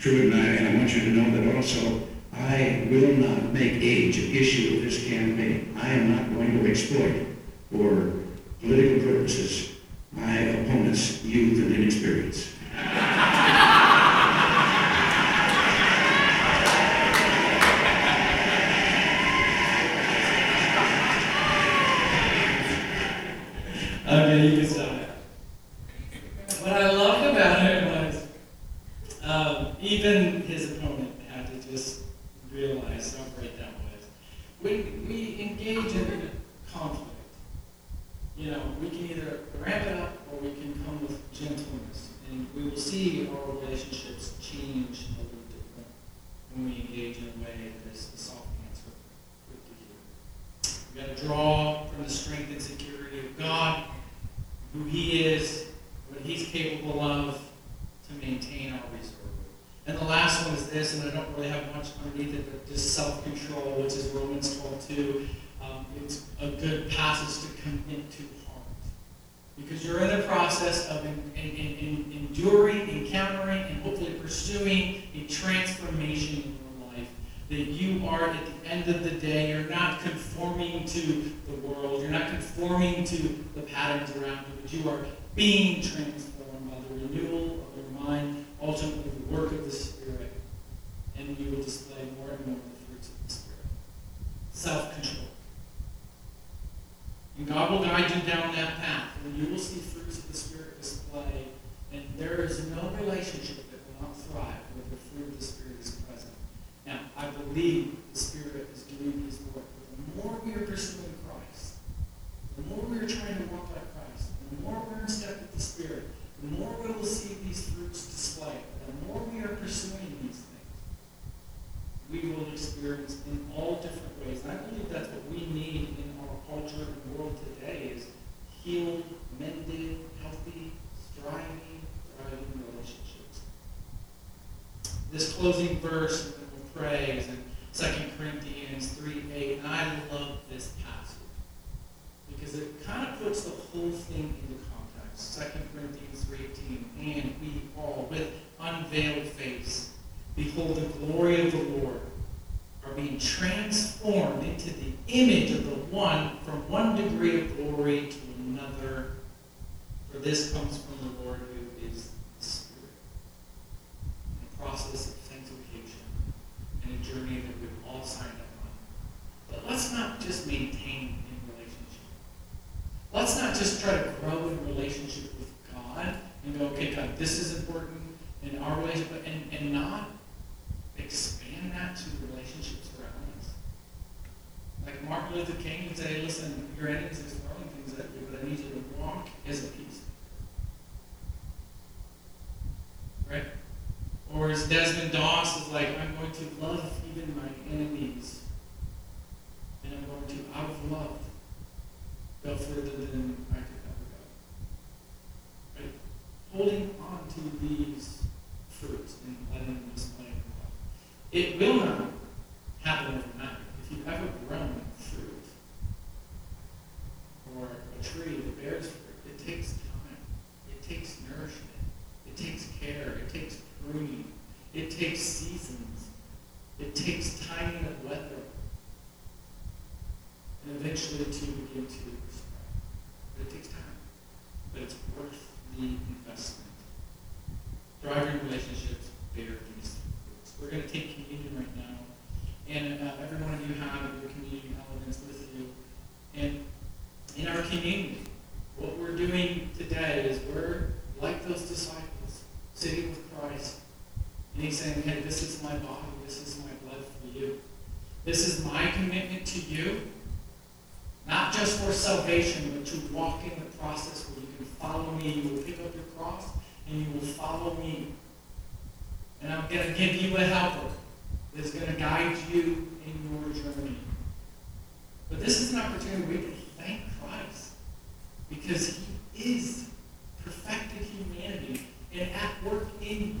True, 0.00 0.22
and 0.22 0.34
I, 0.34 0.46
and 0.46 0.68
I 0.68 0.78
want 0.78 0.92
you 0.92 1.02
to 1.02 1.10
know 1.10 1.30
that 1.36 1.54
also 1.56 2.02
I 2.32 2.88
will 2.90 3.14
not 3.14 3.52
make 3.52 3.74
age 3.74 4.18
an 4.18 4.34
issue 4.34 4.78
of 4.78 4.82
this 4.82 5.06
campaign. 5.06 5.72
I 5.80 5.88
am 5.90 6.16
not 6.16 6.34
going 6.34 6.58
to 6.58 6.68
exploit 6.68 7.31
for 7.72 8.12
political 8.60 9.02
purposes 9.08 9.76
my 10.12 10.36
opponent's 10.36 11.24
youth 11.24 11.64
and 11.64 11.74
inexperience. 11.74 12.52
Okay, 24.06 24.46
you 24.46 24.56
can 24.58 24.66
stop. 24.68 24.92
What 26.60 26.72
I 26.74 26.90
loved 26.92 27.24
about 27.24 27.64
it 27.64 27.84
was 27.86 28.26
um, 29.24 29.76
even 29.80 30.42
his 30.42 30.72
opponent 30.72 30.91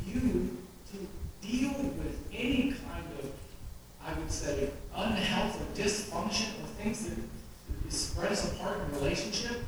you 0.06 0.56
to 0.90 1.46
deal 1.46 1.70
with 1.70 2.18
any 2.32 2.72
kind 2.72 3.06
of, 3.20 3.30
I 4.04 4.18
would 4.18 4.30
say, 4.30 4.70
unhealth 4.94 5.60
or 5.60 5.80
dysfunction 5.80 6.48
or 6.62 6.66
things 6.82 7.08
that 7.08 7.92
spread 7.92 8.32
us 8.32 8.52
apart 8.52 8.78
in 8.80 8.94
relationship 8.96 9.61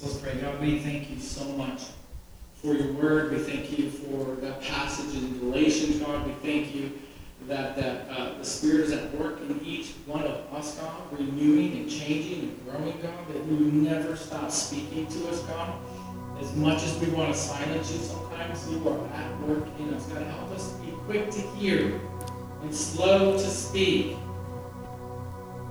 Let's 0.00 0.16
pray. 0.18 0.36
God, 0.36 0.60
we 0.60 0.78
thank 0.78 1.10
you 1.10 1.18
so 1.18 1.44
much 1.44 1.86
for 2.62 2.72
your 2.72 2.92
word. 2.92 3.32
We 3.32 3.38
thank 3.38 3.76
you 3.76 3.90
for 3.90 4.36
that 4.36 4.62
passage 4.62 5.12
in 5.16 5.40
Galatians, 5.40 5.98
God. 5.98 6.24
We 6.24 6.34
thank 6.34 6.72
you 6.72 6.92
that, 7.48 7.74
that 7.74 8.08
uh, 8.08 8.38
the 8.38 8.44
Spirit 8.44 8.82
is 8.82 8.92
at 8.92 9.12
work 9.18 9.40
in 9.40 9.60
each 9.64 9.94
one 10.06 10.22
of 10.22 10.54
us, 10.54 10.76
God, 10.76 11.02
renewing 11.10 11.78
and 11.78 11.90
changing 11.90 12.42
and 12.42 12.64
growing, 12.64 13.00
God, 13.02 13.26
that 13.26 13.44
you 13.46 13.72
never 13.72 14.14
stop 14.14 14.52
speaking 14.52 15.08
to 15.08 15.28
us, 15.30 15.40
God. 15.42 15.74
As 16.40 16.54
much 16.54 16.84
as 16.84 16.96
we 17.00 17.08
want 17.08 17.34
to 17.34 17.38
silence 17.38 17.90
you 17.90 17.98
sometimes, 17.98 18.70
you 18.70 18.88
are 18.88 19.04
at 19.08 19.40
work 19.40 19.66
in 19.80 19.92
us. 19.94 20.06
God, 20.06 20.22
help 20.22 20.50
us 20.52 20.74
to 20.74 20.82
be 20.82 20.92
quick 21.06 21.28
to 21.32 21.40
hear 21.56 22.00
and 22.62 22.72
slow 22.72 23.32
to 23.32 23.38
speak 23.50 24.14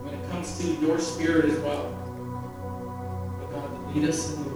when 0.03 0.13
it 0.13 0.29
comes 0.31 0.59
to 0.59 0.67
your 0.85 0.99
Spirit 0.99 1.45
as 1.45 1.59
well. 1.59 1.96
ir 3.95 4.09
assim. 4.09 4.46